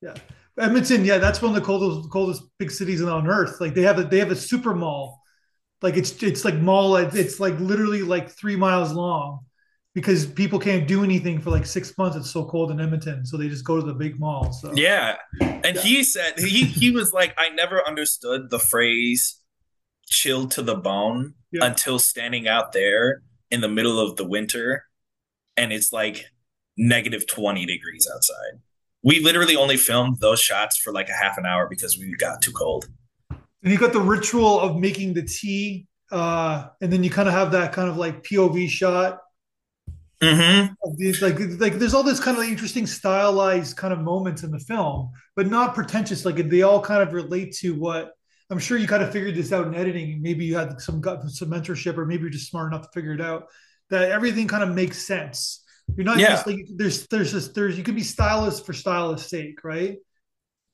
Yeah, 0.00 0.14
Edmonton, 0.58 1.04
yeah, 1.04 1.18
that's 1.18 1.40
one 1.40 1.50
of 1.50 1.54
the 1.54 1.66
coldest 1.66 2.10
coldest 2.10 2.42
big 2.58 2.70
cities 2.70 3.02
on 3.02 3.28
earth. 3.28 3.60
Like 3.60 3.74
they 3.74 3.82
have 3.82 3.98
a 3.98 4.04
they 4.04 4.18
have 4.18 4.30
a 4.30 4.36
super 4.36 4.74
mall, 4.74 5.22
like 5.80 5.96
it's 5.96 6.22
it's 6.22 6.44
like 6.44 6.56
mall. 6.56 6.96
It's 6.96 7.40
like 7.40 7.58
literally 7.60 8.02
like 8.02 8.30
three 8.30 8.56
miles 8.56 8.92
long 8.92 9.46
because 9.94 10.24
people 10.26 10.58
can't 10.58 10.88
do 10.88 11.04
anything 11.04 11.40
for 11.40 11.50
like 11.50 11.66
six 11.66 11.96
months. 11.98 12.16
It's 12.16 12.30
so 12.30 12.44
cold 12.44 12.70
in 12.70 12.80
Edmonton, 12.80 13.26
so 13.26 13.36
they 13.36 13.48
just 13.48 13.64
go 13.64 13.76
to 13.76 13.82
the 13.86 13.92
big 13.94 14.18
mall. 14.18 14.52
So 14.52 14.72
Yeah. 14.74 15.16
And 15.40 15.76
Yeah. 15.76 15.82
he 15.82 16.02
said 16.02 16.38
he 16.38 16.64
he 16.64 16.90
was 16.90 17.12
like, 17.12 17.34
I 17.36 17.50
never 17.50 17.86
understood 17.86 18.50
the 18.50 18.58
phrase 18.58 19.38
chilled 20.06 20.50
to 20.52 20.62
the 20.62 20.74
bone 20.74 21.34
Yeah. 21.50 21.64
until 21.66 21.98
standing 21.98 22.48
out 22.48 22.72
there 22.72 23.22
in 23.50 23.60
the 23.60 23.68
middle 23.68 23.98
of 24.00 24.16
the 24.16 24.24
winter 24.26 24.84
and 25.56 25.72
it's 25.72 25.92
like 25.92 26.26
negative 26.76 27.26
20 27.26 27.66
degrees 27.66 28.08
outside. 28.12 28.60
We 29.02 29.20
literally 29.20 29.56
only 29.56 29.76
filmed 29.76 30.20
those 30.20 30.40
shots 30.40 30.78
for 30.78 30.92
like 30.92 31.08
a 31.10 31.12
half 31.12 31.36
an 31.36 31.44
hour 31.44 31.66
because 31.68 31.98
we 31.98 32.14
got 32.16 32.40
too 32.40 32.52
cold. 32.52 32.88
and 33.30 33.70
you 33.72 33.78
got 33.78 33.92
the 33.92 34.00
ritual 34.00 34.58
of 34.58 34.76
making 34.76 35.12
the 35.14 35.22
tea, 35.22 35.86
uh, 36.10 36.68
and 36.80 36.92
then 36.92 37.04
you 37.04 37.10
kind 37.10 37.28
of 37.28 37.34
have 37.34 37.52
that 37.52 37.72
kind 37.72 37.88
of 37.88 37.96
like 37.96 38.22
POV 38.24 38.68
shot 38.68 39.20
Mm-hmm. 40.22 40.74
these 40.98 41.20
like 41.20 41.36
like 41.58 41.74
there's 41.74 41.94
all 41.94 42.04
this 42.04 42.20
kind 42.20 42.38
of 42.38 42.44
interesting 42.44 42.86
stylized 42.86 43.76
kind 43.76 43.92
of 43.92 44.00
moments 44.00 44.44
in 44.44 44.52
the 44.52 44.58
film, 44.60 45.10
but 45.34 45.48
not 45.48 45.74
pretentious. 45.74 46.24
Like 46.24 46.36
they 46.48 46.62
all 46.62 46.80
kind 46.80 47.02
of 47.02 47.12
relate 47.12 47.54
to 47.56 47.74
what 47.74 48.12
I'm 48.50 48.60
sure 48.60 48.78
you 48.78 48.86
kind 48.86 49.02
of 49.02 49.10
figured 49.12 49.34
this 49.34 49.52
out 49.52 49.66
in 49.66 49.74
editing. 49.74 50.22
Maybe 50.22 50.44
you 50.44 50.56
had 50.56 50.80
some 50.80 51.02
some 51.28 51.50
mentorship, 51.50 51.96
or 51.98 52.06
maybe 52.06 52.22
you're 52.22 52.30
just 52.30 52.50
smart 52.50 52.72
enough 52.72 52.82
to 52.82 52.92
figure 52.94 53.14
it 53.14 53.20
out. 53.20 53.48
That 53.90 54.12
everything 54.12 54.46
kind 54.46 54.62
of 54.62 54.70
makes 54.74 54.98
sense. 55.04 55.64
You're 55.96 56.04
not 56.06 56.18
Yeah. 56.18 56.28
just 56.28 56.46
like 56.46 56.60
there's 56.76 57.06
there's 57.08 57.32
just 57.32 57.54
there's 57.54 57.76
you 57.76 57.82
can 57.84 57.96
be 57.96 58.04
stylist 58.04 58.64
for 58.64 58.72
stylist's 58.72 59.28
sake, 59.28 59.64
right? 59.64 59.96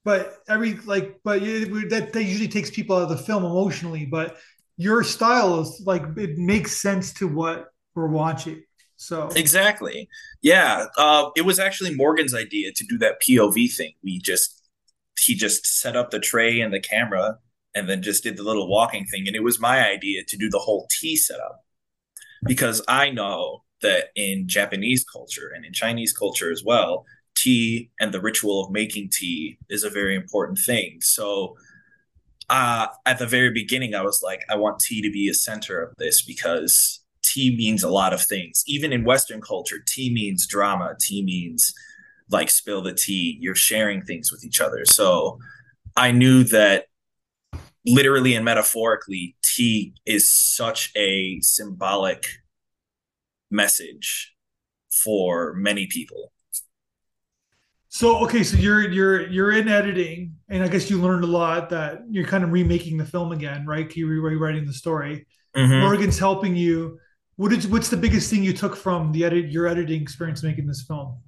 But 0.04 0.34
every 0.48 0.74
like 0.74 1.20
but 1.24 1.42
it, 1.42 1.90
that 1.90 2.12
that 2.12 2.24
usually 2.24 2.48
takes 2.48 2.70
people 2.70 2.96
out 2.96 3.02
of 3.04 3.08
the 3.11 3.18
film 3.18 3.44
emotionally. 3.44 4.06
But 4.06 4.37
your 4.76 5.02
style 5.04 5.61
is 5.61 5.82
like 5.84 6.02
it 6.16 6.38
makes 6.38 6.80
sense 6.80 7.14
to 7.14 7.28
what 7.28 7.68
we're 7.94 8.08
watching. 8.08 8.62
So 8.98 9.28
Exactly. 9.37 10.08
Yeah. 10.42 10.87
Uh, 10.98 11.30
it 11.37 11.42
was 11.42 11.58
actually 11.58 11.94
Morgan's 11.94 12.34
idea 12.34 12.72
to 12.74 12.84
do 12.84 12.98
that 12.98 13.22
POV 13.22 13.72
thing. 13.72 13.92
We 14.02 14.18
just 14.18 14.61
he 15.18 15.34
just 15.34 15.66
set 15.66 15.96
up 15.96 16.11
the 16.11 16.18
tray 16.18 16.61
and 16.61 16.74
the 16.74 16.80
camera 16.80 17.38
and 17.74 17.88
then 17.88 18.02
just 18.02 18.24
did 18.24 18.37
the 18.37 18.42
little 18.42 18.68
walking 18.68 19.06
thing. 19.06 19.26
And 19.26 19.37
it 19.37 19.42
was 19.42 19.61
my 19.61 19.88
idea 19.88 20.24
to 20.26 20.37
do 20.37 20.50
the 20.50 20.58
whole 20.58 20.88
tea 20.90 21.16
setup. 21.16 21.64
Because 22.44 22.82
I 22.88 23.11
know 23.11 23.62
that 23.82 24.06
in 24.16 24.48
Japanese 24.48 25.04
culture 25.04 25.52
and 25.54 25.64
in 25.64 25.72
Chinese 25.72 26.12
culture 26.12 26.50
as 26.50 26.64
well, 26.64 27.04
tea 27.37 27.90
and 28.00 28.12
the 28.12 28.20
ritual 28.20 28.64
of 28.64 28.72
making 28.72 29.11
tea 29.12 29.58
is 29.68 29.84
a 29.84 29.90
very 29.90 30.16
important 30.16 30.58
thing. 30.58 30.98
So 31.02 31.56
uh, 32.50 32.88
at 33.06 33.18
the 33.20 33.26
very 33.26 33.52
beginning, 33.52 33.94
I 33.94 34.02
was 34.02 34.22
like, 34.22 34.44
I 34.50 34.56
want 34.56 34.80
tea 34.80 35.02
to 35.02 35.11
be 35.11 35.28
a 35.28 35.34
center 35.34 35.80
of 35.80 35.94
this 35.98 36.22
because 36.22 37.00
tea 37.33 37.57
means 37.57 37.83
a 37.83 37.91
lot 37.91 38.12
of 38.12 38.23
things. 38.23 38.62
Even 38.67 38.93
in 38.93 39.05
Western 39.05 39.41
culture, 39.41 39.79
tea 39.87 40.12
means 40.12 40.47
drama. 40.47 40.95
Tea 41.01 41.23
means 41.23 41.73
like 42.31 42.51
spill 42.51 42.83
the 42.83 42.95
tea. 42.95 43.38
You're 43.41 43.55
sharing 43.55 44.03
things 44.03 44.31
with 44.31 44.45
each 44.45 44.61
other. 44.61 44.85
So 44.85 45.38
I 45.97 46.12
knew 46.12 46.45
that 46.45 46.87
literally 47.87 48.35
and 48.35 48.45
metaphorically, 48.45 49.37
tea 49.43 49.95
is 50.07 50.31
such 50.31 50.93
a 50.97 51.41
symbolic 51.41 52.25
message 53.51 54.35
for 55.05 55.55
many 55.55 55.87
people. 55.87 56.33
So 57.88 58.19
okay, 58.25 58.43
so 58.43 58.57
you're 58.57 58.91
you're 58.91 59.27
you're 59.29 59.53
in 59.53 59.67
editing, 59.67 60.37
and 60.49 60.62
I 60.62 60.69
guess 60.69 60.91
you 60.91 61.01
learned 61.01 61.25
a 61.25 61.29
lot 61.29 61.71
that 61.71 62.03
you're 62.11 62.27
kind 62.27 62.45
of 62.45 62.53
remaking 62.53 62.99
the 62.99 63.05
film 63.05 63.33
again, 63.33 63.67
right? 63.67 63.95
You're 63.97 64.21
rewriting 64.21 64.67
the 64.67 64.75
story. 64.75 65.27
Mhm. 65.57 65.81
Morgan's 65.81 66.19
helping 66.19 66.55
you. 66.55 66.99
What 67.38 67.53
is 67.53 67.68
what's 67.68 67.88
the 67.88 67.96
biggest 67.96 68.31
thing 68.31 68.42
you 68.42 68.53
took 68.53 68.74
from 68.74 69.12
the 69.12 69.22
edit 69.24 69.48
your 69.48 69.68
editing 69.68 70.03
experience 70.03 70.42
making 70.42 70.66
this 70.66 70.83
film? 70.83 71.20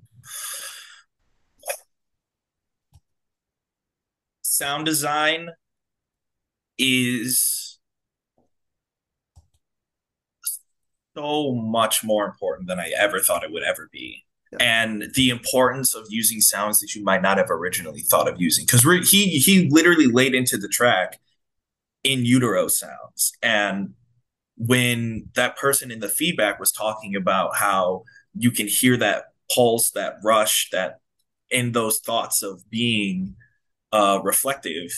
Sound 4.43 4.87
design 4.87 5.51
is 6.79 7.79
so 11.17 11.55
much 11.55 12.03
more 12.03 12.25
important 12.27 12.67
than 12.67 12.81
I 12.81 12.93
ever 12.99 13.21
thought 13.21 13.45
it 13.45 13.53
would 13.53 13.63
ever 13.63 13.89
be. 13.93 14.25
Yeah. 14.51 14.59
And 14.59 15.13
the 15.15 15.31
importance 15.31 15.95
of 15.95 16.07
using 16.09 16.41
sounds 16.41 16.81
that 16.81 16.97
you 16.97 17.05
might 17.05 17.23
not 17.23 17.39
have 17.39 17.53
originally 17.53 18.01
thought 18.01 18.29
of 18.29 18.41
using. 18.41 18.67
Because 18.67 18.83
he 19.09 19.39
he 19.39 19.69
literally 19.71 20.09
laid 20.09 20.35
into 20.35 20.57
the 20.57 20.67
track 20.67 21.21
in 22.03 22.25
utero 22.25 22.67
sounds. 22.67 23.33
And 23.45 23.95
when 24.61 25.27
that 25.37 25.57
person 25.57 25.91
in 25.91 26.01
the 26.01 26.09
feedback 26.09 26.61
was 26.61 26.71
talking 26.71 27.17
about 27.17 27.57
how 27.57 28.05
you 28.35 28.51
can 28.51 28.69
hear 28.69 28.95
that 28.99 29.25
pulse, 29.53 29.91
that 29.93 30.17
rush, 30.23 30.69
that 30.71 30.99
in 31.51 31.73
those 31.73 31.99
thoughts 31.99 32.43
of 32.43 32.63
being 32.71 33.35
uh 33.91 34.21
reflective, 34.23 34.91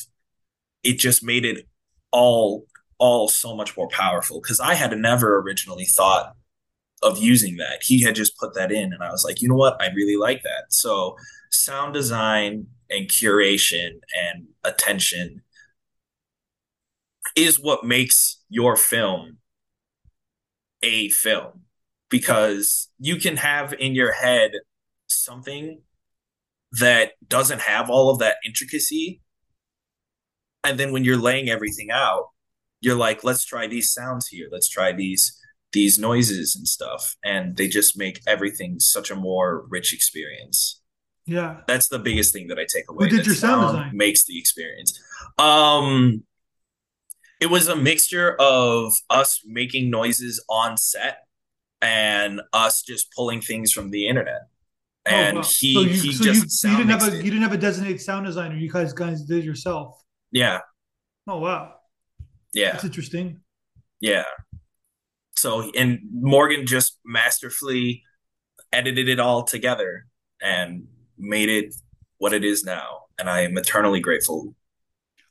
it 0.83 0.99
just 0.99 1.23
made 1.23 1.45
it 1.45 1.69
all 2.11 2.67
all 2.99 3.29
so 3.29 3.55
much 3.55 3.77
more 3.77 3.89
powerful 3.89 4.41
because 4.41 4.59
I 4.59 4.75
had 4.75 4.97
never 4.99 5.39
originally 5.39 5.85
thought 5.85 6.35
of 7.01 7.19
using 7.19 7.57
that. 7.59 7.85
He 7.85 8.03
had 8.03 8.17
just 8.17 8.37
put 8.39 8.55
that 8.55 8.73
in, 8.73 8.93
and 8.93 9.03
I 9.03 9.13
was 9.13 9.25
like, 9.25 9.41
you 9.41 9.49
know 9.49 9.55
what? 9.55 9.81
I 9.81 9.91
really 9.95 10.17
like 10.17 10.43
that. 10.43 10.73
So, 10.73 11.17
sound 11.53 11.95
design 11.95 12.67
and 12.91 13.09
curation 13.09 14.01
and 14.21 14.49
attention 14.65 15.43
is 17.37 17.61
what 17.61 17.85
makes 17.85 18.41
your 18.49 18.77
film 18.77 19.39
a 20.83 21.09
film 21.11 21.63
because 22.09 22.89
you 22.99 23.17
can 23.17 23.37
have 23.37 23.73
in 23.79 23.95
your 23.95 24.13
head 24.13 24.53
something 25.07 25.81
that 26.73 27.13
doesn't 27.27 27.61
have 27.61 27.91
all 27.91 28.11
of 28.11 28.19
that 28.19 28.37
intricacy. 28.45 29.21
And 30.65 30.79
then 30.79 30.93
when 30.93 31.05
you're 31.05 31.17
laying 31.17 31.49
everything 31.49 31.91
out 31.91 32.27
you're 32.83 32.97
like 32.97 33.25
let's 33.25 33.45
try 33.45 33.67
these 33.67 33.91
sounds 33.91 34.29
here. 34.29 34.49
Let's 34.53 34.69
try 34.69 34.93
these 34.93 35.39
these 35.73 35.99
noises 35.99 36.55
and 36.55 36.69
stuff. 36.69 37.17
And 37.25 37.57
they 37.57 37.69
just 37.69 37.97
make 37.97 38.21
everything 38.27 38.79
such 38.79 39.11
a 39.11 39.17
more 39.17 39.65
rich 39.71 39.95
experience. 39.95 40.83
Yeah. 41.25 41.61
That's 41.67 41.89
the 41.89 42.01
biggest 42.01 42.35
thing 42.35 42.49
that 42.49 42.59
i 42.59 42.67
take 42.69 42.91
away. 42.91 43.09
Who 43.09 43.17
did 43.17 43.25
your 43.25 43.37
sound, 43.37 43.63
sound 43.63 43.77
design? 43.79 43.97
makes 43.97 44.25
the 44.27 44.39
experience. 44.39 45.01
Um 45.39 46.25
it 47.43 47.51
was 47.51 47.67
a 47.67 47.75
mixture 47.75 48.37
of 48.39 48.95
us 49.11 49.41
making 49.45 49.91
noises 49.91 50.43
on 50.49 50.77
set 50.77 51.27
and 51.81 52.41
us 52.53 52.83
just 52.83 53.13
pulling 53.17 53.41
things 53.41 53.73
from 53.73 53.91
the 53.91 54.07
internet. 54.07 54.43
And 55.05 55.39
oh, 55.39 55.41
wow. 55.41 55.47
he 55.47 55.75
so 55.75 55.81
you, 55.81 55.89
he 55.89 56.13
so 56.13 56.25
just 56.25 56.63
you, 56.63 56.71
you 56.71 56.77
didn't 56.77 56.91
have 56.91 57.03
a 57.03 57.19
it. 57.19 57.25
you 57.25 57.31
didn't 57.33 57.43
have 57.43 57.53
a 57.53 57.59
designated 57.59 58.01
sound 58.01 58.27
designer. 58.27 58.55
You 58.55 58.71
guys 58.71 58.93
guys 58.93 59.23
did 59.23 59.43
yourself. 59.43 60.01
Yeah. 60.31 60.61
Oh 61.27 61.39
wow. 61.39 61.75
Yeah. 62.55 62.73
That's 62.73 62.85
interesting. 62.85 63.41
Yeah. 63.99 64.23
So 65.35 65.73
and 65.77 65.99
morgan 66.13 66.65
just 66.65 67.01
masterfully 67.05 68.05
edited 68.73 69.09
it 69.09 69.19
all 69.19 69.43
together 69.43 70.07
and 70.41 70.85
made 71.19 71.49
it 71.49 71.75
what 72.19 72.33
it 72.33 72.45
is 72.45 72.63
now. 72.63 73.01
And 73.19 73.29
i 73.29 73.41
am 73.41 73.59
eternally 73.59 73.99
grateful 73.99 74.55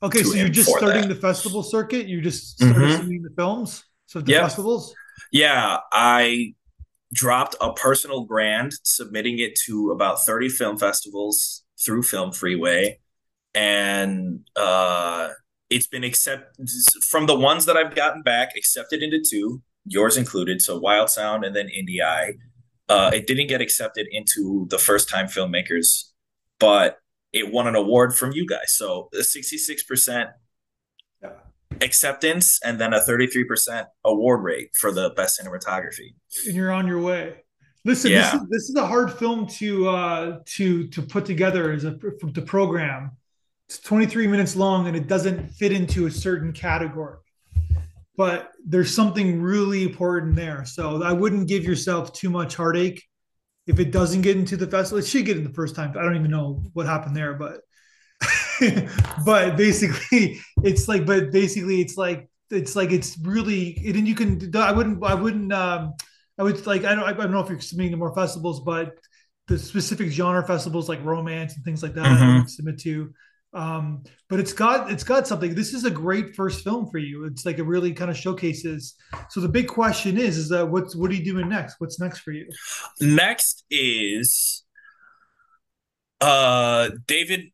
Okay, 0.04 0.24
so 0.24 0.36
you're 0.36 0.50
just 0.50 0.70
starting 0.70 1.08
that. 1.08 1.14
the 1.14 1.20
festival 1.20 1.62
circuit. 1.62 2.08
You 2.08 2.22
just 2.22 2.58
started 2.58 2.76
mm-hmm. 2.76 3.08
seeing 3.08 3.22
the 3.22 3.30
films, 3.36 3.84
so 4.08 4.20
the 4.20 4.32
yep. 4.32 4.44
festivals. 4.44 4.96
Yeah, 5.32 5.78
I 5.92 6.56
dropped 7.14 7.56
a 7.62 7.74
personal 7.74 8.26
grant, 8.26 8.74
submitting 8.84 9.40
it 9.40 9.56
to 9.68 9.92
about 9.92 10.24
30 10.24 10.50
film 10.50 10.78
festivals 10.78 11.64
through 11.84 12.04
Film 12.04 12.32
Freeway, 12.32 13.00
and 13.54 14.42
uh, 14.56 15.30
it's 15.70 15.88
been 15.88 16.04
accepted 16.04 16.68
from 17.10 17.28
the 17.28 17.38
ones 17.38 17.66
that 17.66 17.78
I've 17.78 17.94
gotten 17.94 18.24
back, 18.24 18.54
accepted 18.58 19.04
into 19.04 19.22
two, 19.28 19.62
yours 19.86 20.18
included. 20.18 20.62
So 20.62 20.80
Wild 20.80 21.10
Sound 21.10 21.44
and 21.44 21.56
then 21.56 21.68
Indie 21.68 22.04
Eye. 22.04 22.34
Uh, 22.90 23.12
it 23.14 23.26
didn't 23.26 23.48
get 23.48 23.62
accepted 23.62 24.08
into 24.12 24.68
the 24.70 24.78
first 24.78 25.08
time 25.08 25.28
filmmakers, 25.28 26.10
but 26.60 27.01
it 27.34 27.52
won 27.52 27.68
an 27.68 27.76
award 27.76 28.16
from 28.16 28.32
you 28.32 28.46
guys. 28.46 28.74
So 28.74 29.10
a 29.14 29.18
66% 29.18 30.32
yeah. 31.22 31.30
acceptance 31.82 32.60
and 32.64 32.80
then 32.80 32.94
a 32.94 33.00
33% 33.00 33.86
award 34.04 34.44
rate 34.44 34.70
for 34.76 34.92
the 34.92 35.12
best 35.12 35.40
cinematography. 35.42 36.14
And 36.46 36.56
you're 36.56 36.72
on 36.72 36.88
your 36.88 37.02
way. 37.02 37.36
Listen, 37.84 38.12
yeah. 38.12 38.32
this, 38.32 38.34
is, 38.34 38.50
this 38.50 38.70
is 38.70 38.76
a 38.76 38.86
hard 38.86 39.12
film 39.12 39.48
to 39.48 39.90
uh, 39.90 40.40
to 40.46 40.88
to 40.90 41.02
put 41.02 41.26
together 41.26 41.72
as 41.72 41.84
a 41.84 41.98
to 41.98 42.42
program. 42.44 43.12
It's 43.68 43.80
23 43.80 44.28
minutes 44.28 44.56
long 44.56 44.88
and 44.88 44.96
it 44.96 45.08
doesn't 45.08 45.48
fit 45.50 45.72
into 45.72 46.06
a 46.06 46.12
certain 46.12 46.54
category. 46.54 47.18
But 48.18 48.52
there's 48.64 48.94
something 48.94 49.42
really 49.42 49.84
important 49.84 50.36
there. 50.36 50.64
So 50.64 51.02
I 51.02 51.12
wouldn't 51.14 51.48
give 51.48 51.64
yourself 51.64 52.14
too 52.14 52.30
much 52.30 52.56
heartache 52.56 53.04
if 53.68 53.80
it 53.80 53.92
doesn't 53.92 54.22
get 54.22 54.38
into 54.38 54.58
the 54.58 54.68
festival, 54.68 55.00
it 55.00 55.08
should 55.08 55.26
get 55.26 55.38
in 55.38 55.44
the 55.44 55.54
first 55.54 55.76
time. 55.76 55.92
I 55.92 56.04
don't 56.04 56.16
even 56.16 56.32
know 56.32 56.64
what 56.74 56.86
happened 56.86 57.16
there, 57.16 57.34
but 57.34 57.62
but 59.26 59.58
basically 59.58 60.40
it's 60.64 60.88
like 60.88 61.06
but 61.06 61.32
basically 61.32 61.82
it's 61.82 61.98
like 61.98 62.30
it's 62.52 62.76
like 62.76 62.92
it's 62.92 63.18
really 63.20 63.82
and 63.86 64.08
you 64.08 64.16
can 64.16 64.56
I 64.56 64.72
wouldn't 64.72 65.04
I 65.04 65.14
wouldn't 65.14 65.52
um 65.54 65.94
I 66.38 66.44
would 66.44 66.66
like 66.66 66.84
I 66.86 66.96
don't 66.96 67.04
I 67.04 67.14
don't 67.14 67.32
know 67.32 67.40
if 67.40 67.50
you're 67.50 67.60
submitting 67.60 67.92
to 67.92 67.98
more 67.98 68.14
festivals, 68.16 68.62
but 68.62 68.94
the 69.48 69.58
specific 69.58 70.10
genre 70.10 70.46
festivals 70.46 70.88
like 70.88 71.04
romance 71.04 71.56
and 71.56 71.64
things 71.66 71.84
like 71.84 71.94
that 71.96 72.06
mm-hmm. 72.06 72.48
Submit 72.48 72.80
to 72.82 73.12
um, 73.54 74.04
but 74.30 74.40
it's 74.40 74.54
got 74.54 74.92
it's 74.92 75.04
got 75.04 75.28
something. 75.28 75.54
This 75.54 75.74
is 75.74 75.84
a 75.84 75.92
great 75.92 76.36
first 76.36 76.64
film 76.64 76.90
for 76.90 77.00
you. 77.00 77.26
It's 77.26 77.46
like 77.46 77.60
it 77.60 77.64
really 77.64 77.94
kind 77.94 78.10
of 78.10 78.18
showcases. 78.18 78.96
So 79.30 79.42
the 79.42 79.50
big 79.50 79.68
question 79.68 80.18
is 80.18 80.38
is 80.38 80.50
that 80.50 80.70
what's 80.70 80.96
what 80.96 81.12
are 81.12 81.14
you 81.14 81.26
doing 81.26 81.50
next? 81.50 81.76
What's 81.80 82.00
next 82.00 82.20
for 82.20 82.32
you? 82.32 82.48
Next 83.02 83.66
is 83.70 84.64
uh 86.22 86.90
david 87.08 87.46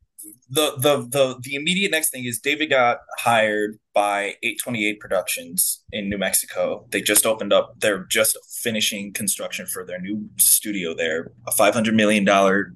the 0.49 0.73
the 0.77 1.07
the 1.09 1.39
the 1.41 1.55
immediate 1.55 1.89
next 1.89 2.09
thing 2.09 2.25
is 2.25 2.39
david 2.39 2.69
got 2.69 2.97
hired 3.17 3.79
by 3.93 4.35
828 4.43 4.99
productions 4.99 5.83
in 5.91 6.09
new 6.09 6.17
mexico. 6.17 6.85
They 6.91 7.01
just 7.01 7.25
opened 7.25 7.53
up 7.53 7.75
they're 7.79 8.05
just 8.05 8.37
finishing 8.61 9.13
construction 9.13 9.65
for 9.65 9.85
their 9.85 9.99
new 9.99 10.29
studio 10.37 10.93
there 10.93 11.31
a 11.47 11.51
500 11.51 11.95
million 11.95 12.25
dollar 12.25 12.73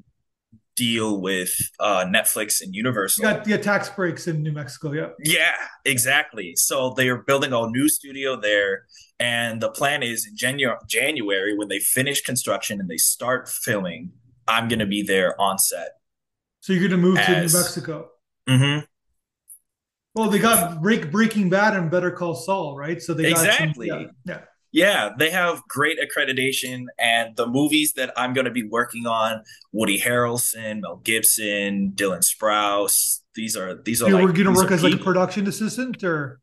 deal 0.82 1.22
with 1.22 1.54
uh, 1.80 2.06
Netflix 2.06 2.60
and 2.60 2.74
Universal. 2.74 3.24
You 3.24 3.32
got 3.32 3.46
the 3.46 3.58
tax 3.60 3.88
breaks 3.90 4.28
in 4.28 4.42
New 4.42 4.52
Mexico, 4.52 4.92
yeah. 4.94 5.10
Yeah, 5.24 5.54
exactly. 5.86 6.56
So 6.56 6.96
they 6.98 7.08
are 7.08 7.18
building 7.18 7.54
a 7.54 7.70
new 7.70 7.88
studio 7.88 8.36
there, 8.36 8.86
and 9.20 9.62
the 9.62 9.70
plan 9.70 10.02
is 10.02 10.26
in 10.26 10.36
Janu- 10.36 10.80
January 10.88 11.56
when 11.56 11.68
they 11.68 11.78
finish 11.78 12.24
construction 12.24 12.80
and 12.80 12.90
they 12.90 12.98
start 12.98 13.48
filming. 13.48 14.12
I'm 14.48 14.68
going 14.68 14.80
to 14.80 14.88
be 14.88 15.04
there 15.04 15.40
on 15.40 15.60
set. 15.60 15.90
So 16.62 16.74
you're 16.74 16.90
going 16.90 17.00
to 17.00 17.08
move 17.08 17.20
as, 17.20 17.28
to 17.28 17.32
New 17.34 17.64
Mexico. 17.64 18.10
Mm-hmm. 18.50 18.86
Well, 20.16 20.30
they 20.32 20.40
got 20.40 20.82
break, 20.82 21.12
Breaking 21.12 21.48
Bad 21.48 21.76
and 21.76 21.92
Better 21.92 22.10
Call 22.10 22.34
Saul, 22.34 22.76
right? 22.76 23.00
So 23.00 23.14
they 23.14 23.30
exactly. 23.30 23.88
Some, 23.88 24.02
yeah, 24.02 24.08
yeah. 24.26 24.42
Yeah, 24.74 25.10
they 25.18 25.30
have 25.32 25.62
great 25.68 25.98
accreditation, 26.00 26.86
and 26.98 27.36
the 27.36 27.46
movies 27.46 27.94
that 27.94 28.14
I'm 28.16 28.34
going 28.34 28.46
to 28.46 28.52
be 28.52 28.64
working 28.64 29.06
on: 29.06 29.44
Woody 29.74 30.00
Harrelson, 30.00 30.82
Mel 30.82 30.98
Gibson, 30.98 31.92
Dylan 31.94 32.24
Sprouse. 32.24 33.20
These 33.36 33.58
are 33.58 33.76
these 33.76 34.02
are. 34.02 34.10
You're 34.10 34.26
like, 34.26 34.36
going 34.36 34.54
to 34.54 34.54
work 34.54 34.72
as 34.72 34.82
people. 34.82 34.92
like 34.92 35.02
a 35.02 35.04
production 35.04 35.48
assistant, 35.48 36.04
or 36.04 36.40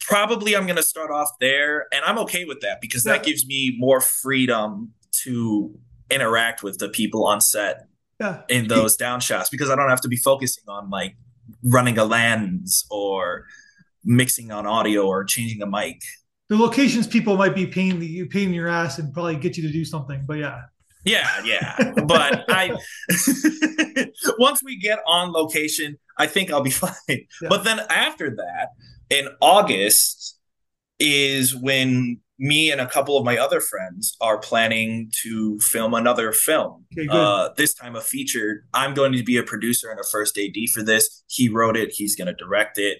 probably 0.00 0.56
I'm 0.56 0.64
going 0.64 0.76
to 0.76 0.82
start 0.82 1.10
off 1.10 1.28
there, 1.40 1.86
and 1.92 2.02
I'm 2.06 2.18
okay 2.20 2.46
with 2.46 2.60
that 2.62 2.80
because 2.80 3.04
yeah. 3.04 3.12
that 3.12 3.24
gives 3.24 3.46
me 3.46 3.76
more 3.78 4.00
freedom 4.00 4.92
to 5.24 5.74
interact 6.10 6.62
with 6.62 6.78
the 6.78 6.88
people 6.88 7.26
on 7.26 7.40
set 7.40 7.86
yeah. 8.20 8.42
in 8.48 8.68
those 8.68 8.96
down 8.96 9.20
shots 9.20 9.50
because 9.50 9.70
I 9.70 9.76
don't 9.76 9.88
have 9.88 10.00
to 10.02 10.08
be 10.08 10.16
focusing 10.16 10.64
on 10.68 10.90
like 10.90 11.16
running 11.64 11.98
a 11.98 12.04
lens 12.04 12.86
or 12.90 13.46
mixing 14.04 14.50
on 14.50 14.66
audio 14.66 15.06
or 15.06 15.24
changing 15.24 15.62
a 15.62 15.66
mic 15.66 16.02
the 16.52 16.58
locations 16.58 17.06
people 17.06 17.38
might 17.38 17.54
be 17.54 17.66
paying 17.66 17.98
the 17.98 18.26
paying 18.26 18.52
your 18.52 18.68
ass 18.68 18.98
and 18.98 19.10
probably 19.14 19.36
get 19.36 19.56
you 19.56 19.62
to 19.62 19.72
do 19.72 19.86
something. 19.86 20.22
But 20.26 20.34
yeah. 20.34 20.60
Yeah, 21.02 21.26
yeah. 21.44 21.92
But 22.06 22.44
I 22.48 22.76
once 24.38 24.62
we 24.62 24.76
get 24.76 24.98
on 25.06 25.32
location, 25.32 25.98
I 26.18 26.26
think 26.26 26.52
I'll 26.52 26.60
be 26.60 26.70
fine. 26.84 26.92
Yeah. 27.08 27.48
But 27.48 27.64
then 27.64 27.80
after 27.88 28.36
that, 28.36 28.68
in 29.08 29.28
August 29.40 30.38
is 30.98 31.56
when 31.56 32.20
me 32.38 32.70
and 32.70 32.82
a 32.82 32.86
couple 32.86 33.16
of 33.16 33.24
my 33.24 33.38
other 33.38 33.60
friends 33.60 34.14
are 34.20 34.36
planning 34.36 35.10
to 35.22 35.58
film 35.60 35.94
another 35.94 36.32
film. 36.32 36.84
Okay, 36.98 37.08
uh, 37.10 37.48
this 37.56 37.72
time 37.72 37.96
a 37.96 38.02
feature. 38.02 38.66
I'm 38.74 38.92
going 38.92 39.12
to 39.12 39.22
be 39.22 39.38
a 39.38 39.42
producer 39.42 39.90
and 39.90 39.98
a 39.98 40.04
first 40.04 40.38
AD 40.38 40.68
for 40.74 40.82
this. 40.82 41.24
He 41.28 41.48
wrote 41.48 41.78
it. 41.78 41.92
He's 41.94 42.14
going 42.14 42.28
to 42.28 42.34
direct 42.34 42.76
it. 42.76 42.98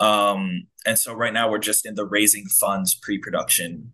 Um, 0.00 0.66
and 0.86 0.98
so 0.98 1.14
right 1.14 1.32
now 1.32 1.50
we're 1.50 1.58
just 1.58 1.86
in 1.86 1.94
the 1.94 2.04
raising 2.04 2.46
funds 2.46 2.94
pre-production 2.94 3.92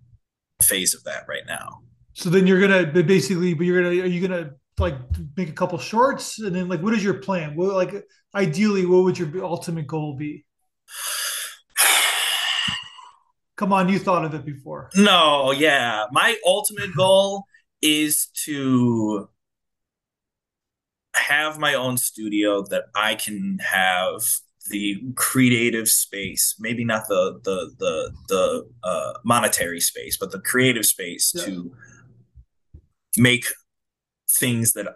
phase 0.62 0.94
of 0.94 1.04
that 1.04 1.24
right 1.28 1.44
now. 1.46 1.80
So 2.14 2.30
then 2.30 2.46
you're 2.46 2.60
gonna 2.60 2.86
basically, 3.02 3.54
but 3.54 3.66
you're 3.66 3.82
gonna 3.82 4.02
are 4.02 4.06
you 4.06 4.26
gonna 4.26 4.52
like 4.78 4.94
make 5.36 5.48
a 5.48 5.52
couple 5.52 5.78
shorts 5.78 6.38
and 6.38 6.54
then 6.54 6.68
like 6.68 6.82
what 6.82 6.94
is 6.94 7.04
your 7.04 7.14
plan? 7.14 7.54
What 7.54 7.74
like 7.74 8.06
ideally 8.34 8.86
what 8.86 9.04
would 9.04 9.18
your 9.18 9.44
ultimate 9.44 9.86
goal 9.86 10.16
be? 10.16 10.44
Come 13.56 13.72
on, 13.72 13.88
you 13.88 13.98
thought 13.98 14.24
of 14.24 14.34
it 14.34 14.44
before. 14.44 14.90
No, 14.96 15.52
yeah. 15.52 16.06
My 16.12 16.36
ultimate 16.44 16.94
goal 16.96 17.44
is 17.82 18.28
to 18.44 19.28
have 21.14 21.58
my 21.58 21.74
own 21.74 21.96
studio 21.96 22.62
that 22.70 22.84
I 22.94 23.14
can 23.14 23.58
have 23.58 24.22
the 24.70 25.00
creative 25.14 25.88
space 25.88 26.54
maybe 26.59 26.85
not 26.85 27.06
the 27.09 27.40
the 27.44 27.72
the 27.78 28.12
the 28.28 28.68
uh, 28.83 29.12
monetary 29.24 29.80
space 29.80 30.16
but 30.16 30.30
the 30.30 30.40
creative 30.40 30.87
space 30.87 31.33
yeah. 31.35 31.44
to 31.44 31.74
make 33.16 33.44
things 34.30 34.72
that 34.72 34.87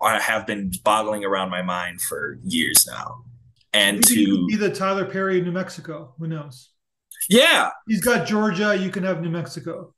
I 0.00 0.20
have 0.20 0.46
been 0.46 0.70
boggling 0.84 1.24
around 1.24 1.50
my 1.50 1.62
mind 1.62 2.00
for 2.00 2.38
years 2.44 2.86
now 2.86 3.24
and 3.72 3.96
maybe 4.08 4.26
to 4.26 4.46
be 4.46 4.56
the 4.56 4.70
Tyler 4.70 5.04
Perry 5.04 5.38
in 5.38 5.44
New 5.44 5.52
Mexico 5.52 6.14
who 6.18 6.28
knows 6.28 6.70
Yeah. 7.28 7.70
He's 7.86 8.02
got 8.02 8.26
Georgia. 8.26 8.76
You 8.76 8.90
can 8.90 9.04
have 9.04 9.20
New 9.20 9.30
Mexico. 9.30 9.94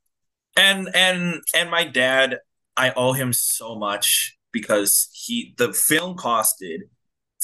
And 0.56 0.88
and 0.94 1.42
and 1.54 1.70
my 1.70 1.84
dad, 1.84 2.38
I 2.76 2.92
owe 2.96 3.12
him 3.12 3.32
so 3.32 3.76
much 3.76 4.38
because 4.52 5.08
he 5.12 5.54
the 5.58 5.72
film 5.72 6.16
costed 6.16 6.80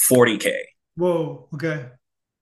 40k. 0.09 0.53
Whoa. 0.95 1.47
Okay. 1.53 1.85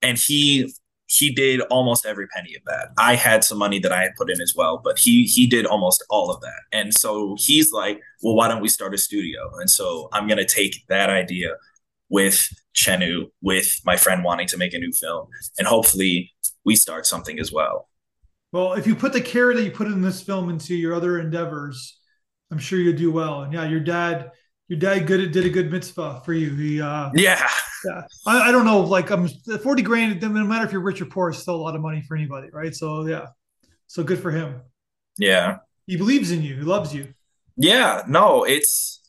And 0.02 0.18
he 0.18 0.72
he 1.08 1.30
did 1.30 1.60
almost 1.64 2.06
every 2.06 2.26
penny 2.28 2.56
of 2.56 2.64
that. 2.66 2.90
I 2.98 3.16
had 3.16 3.44
some 3.44 3.58
money 3.58 3.80
that 3.80 3.92
I 3.92 4.02
had 4.02 4.12
put 4.18 4.30
in 4.30 4.40
as 4.40 4.54
well, 4.56 4.82
but 4.82 4.98
he 4.98 5.26
he 5.26 5.46
did 5.46 5.66
almost 5.66 6.04
all 6.10 6.32
of 6.32 6.40
that. 6.42 6.62
And 6.72 6.94
so 6.94 7.36
he's 7.38 7.72
like, 7.72 8.00
"Well, 8.22 8.36
why 8.36 8.48
don't 8.48 8.62
we 8.62 8.70
start 8.70 8.94
a 8.94 8.98
studio?" 8.98 9.52
And 9.60 9.70
so 9.70 10.10
I'm 10.14 10.28
to 10.30 10.46
take 10.46 10.86
that 10.88 11.10
idea 11.10 11.56
with 12.10 12.48
Chenu, 12.74 13.26
with 13.42 13.80
my 13.86 13.98
friend 13.98 14.24
wanting 14.24 14.48
to 14.48 14.58
make 14.58 14.74
a 14.74 14.80
new 14.80 14.92
film, 14.94 15.28
and 15.58 15.68
hopefully 15.68 16.32
we 16.64 16.76
start 16.76 17.06
something 17.06 17.40
as 17.40 17.52
well. 17.52 17.90
Well, 18.52 18.74
if 18.74 18.86
you 18.86 18.96
put 18.96 19.14
the 19.14 19.22
care 19.22 19.54
that 19.54 19.64
you 19.64 19.72
put 19.72 19.88
in 19.88 20.02
this 20.02 20.22
film 20.22 20.50
into 20.50 20.76
your 20.76 20.94
other 20.94 21.20
endeavors, 21.20 22.00
I'm 22.52 22.60
sure 22.60 22.80
you'll 22.80 22.98
do 22.98 23.12
well. 23.12 23.44
And 23.44 23.54
yeah, 23.54 23.66
your 23.66 23.80
dad, 23.80 24.32
your 24.72 24.80
dad 24.80 25.06
good 25.06 25.34
did 25.34 25.46
a 25.46 25.50
good 25.50 25.70
mitzvah 25.70 26.22
for 26.24 26.32
you. 26.32 26.56
He 26.56 26.82
uh 26.82 27.12
yeah. 27.14 27.46
Yeah. 27.84 28.04
I, 28.26 28.48
I 28.48 28.52
don't 28.54 28.64
know, 28.64 28.80
like 28.80 29.10
I'm 29.10 29.28
40 29.28 29.82
grand, 29.82 30.22
no 30.22 30.30
matter 30.30 30.66
if 30.66 30.72
you're 30.72 30.80
rich 30.80 31.02
or 31.02 31.08
poor, 31.08 31.32
it's 31.32 31.40
still 31.40 31.56
a 31.56 31.58
lot 31.58 31.76
of 31.76 31.82
money 31.82 32.02
for 32.08 32.16
anybody, 32.16 32.48
right? 32.54 32.74
So 32.74 33.06
yeah. 33.06 33.26
So 33.88 34.02
good 34.02 34.20
for 34.20 34.32
him. 34.32 34.62
Yeah. 35.18 35.58
He 35.88 35.98
believes 35.98 36.32
in 36.32 36.42
you, 36.42 36.56
he 36.56 36.62
loves 36.62 36.96
you. 36.96 37.14
Yeah, 37.58 38.04
no, 38.08 38.46
it's 38.46 39.02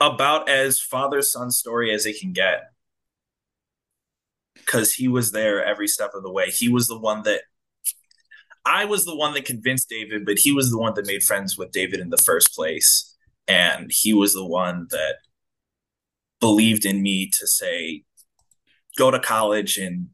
about 0.00 0.48
as 0.48 0.80
father 0.80 1.20
son 1.20 1.50
story 1.50 1.92
as 1.92 2.06
it 2.06 2.18
can 2.18 2.32
get. 2.32 2.62
Because 4.54 4.94
he 4.94 5.06
was 5.06 5.32
there 5.32 5.62
every 5.62 5.88
step 5.88 6.12
of 6.14 6.22
the 6.22 6.32
way. 6.32 6.48
He 6.48 6.70
was 6.70 6.88
the 6.88 6.98
one 6.98 7.24
that 7.24 7.42
I 8.64 8.86
was 8.86 9.04
the 9.04 9.16
one 9.16 9.34
that 9.34 9.44
convinced 9.44 9.90
David, 9.90 10.24
but 10.24 10.38
he 10.38 10.52
was 10.52 10.70
the 10.70 10.78
one 10.78 10.94
that 10.94 11.06
made 11.06 11.22
friends 11.22 11.58
with 11.58 11.72
David 11.72 12.00
in 12.00 12.08
the 12.08 12.16
first 12.16 12.54
place. 12.54 13.07
And 13.48 13.90
he 13.90 14.12
was 14.12 14.34
the 14.34 14.46
one 14.46 14.86
that 14.90 15.16
believed 16.38 16.84
in 16.84 17.02
me 17.02 17.30
to 17.38 17.46
say, 17.46 18.04
go 18.96 19.10
to 19.10 19.18
college 19.18 19.78
and 19.78 20.08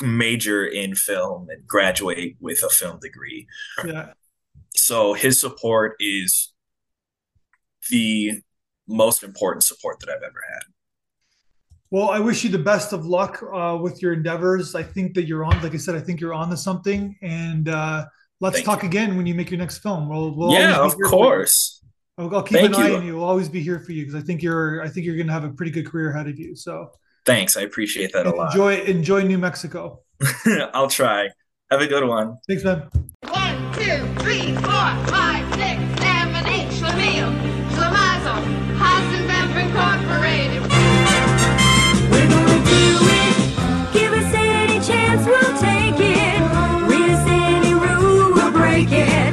major 0.00 0.64
in 0.64 0.94
film 0.94 1.48
and 1.50 1.66
graduate 1.66 2.36
with 2.40 2.62
a 2.62 2.68
film 2.68 3.00
degree. 3.00 3.46
Yeah. 3.84 4.12
So 4.74 5.14
his 5.14 5.40
support 5.40 5.96
is 5.98 6.52
the 7.90 8.40
most 8.86 9.22
important 9.22 9.64
support 9.64 9.98
that 10.00 10.08
I've 10.08 10.22
ever 10.22 10.42
had. 10.52 10.62
Well, 11.90 12.10
I 12.10 12.20
wish 12.20 12.44
you 12.44 12.50
the 12.50 12.58
best 12.58 12.92
of 12.92 13.06
luck 13.06 13.42
uh, 13.52 13.78
with 13.80 14.02
your 14.02 14.12
endeavors. 14.12 14.74
I 14.74 14.82
think 14.82 15.14
that 15.14 15.26
you're 15.26 15.44
on, 15.44 15.60
like 15.62 15.74
I 15.74 15.78
said, 15.78 15.94
I 15.94 16.00
think 16.00 16.20
you're 16.20 16.34
on 16.34 16.50
to 16.50 16.56
something. 16.56 17.16
And 17.22 17.68
uh, 17.68 18.04
let's 18.40 18.56
Thank 18.56 18.66
talk 18.66 18.82
you. 18.82 18.88
again 18.88 19.16
when 19.16 19.26
you 19.26 19.34
make 19.34 19.50
your 19.50 19.58
next 19.58 19.78
film. 19.78 20.08
We'll, 20.08 20.34
we'll 20.36 20.52
yeah, 20.52 20.78
of 20.78 20.94
course. 21.06 21.77
I'll, 22.18 22.34
I'll 22.34 22.42
keep 22.42 22.58
Thank 22.58 22.74
an 22.74 22.82
eye 22.82 22.94
on 22.94 23.06
you. 23.06 23.16
We'll 23.16 23.24
always 23.24 23.48
be 23.48 23.60
here 23.60 23.78
for 23.78 23.92
you 23.92 24.04
because 24.04 24.20
I 24.20 24.24
think 24.24 24.42
you're 24.42 24.82
I 24.82 24.88
think 24.88 25.06
you're 25.06 25.16
going 25.16 25.28
to 25.28 25.32
have 25.32 25.44
a 25.44 25.50
pretty 25.50 25.70
good 25.70 25.86
career 25.86 26.10
ahead 26.10 26.28
of 26.28 26.38
you. 26.38 26.56
So 26.56 26.90
thanks, 27.24 27.56
I 27.56 27.62
appreciate 27.62 28.12
that 28.12 28.26
a 28.26 28.30
lot. 28.30 28.52
Enjoy 28.52 28.80
enjoy 28.80 29.22
New 29.22 29.38
Mexico. 29.38 30.02
I'll 30.74 30.90
try. 30.90 31.30
Have 31.70 31.80
a 31.80 31.86
good 31.86 32.06
one. 32.06 32.38
Thanks, 32.48 32.64
man. 32.64 32.88
One, 33.28 33.72
two, 33.74 34.22
three, 34.22 34.52
four, 34.54 34.88
five, 35.06 35.46
six, 35.54 35.80
seven, 36.02 36.46
eight. 36.46 36.68
Schlemiel, 36.72 37.58
Incorporated. 39.58 40.62
We're 40.62 42.28
gonna 42.28 42.64
do 42.64 42.86
it. 43.14 43.92
Give 43.92 44.12
us 44.12 44.32
any 44.34 44.80
chance, 44.80 45.26
we'll 45.26 45.58
take 45.58 46.00
it. 46.00 46.40
We'll 46.88 47.28
any 47.28 47.74
rule, 47.74 48.32
we'll 48.34 48.50
break 48.52 48.90
it. 48.90 49.27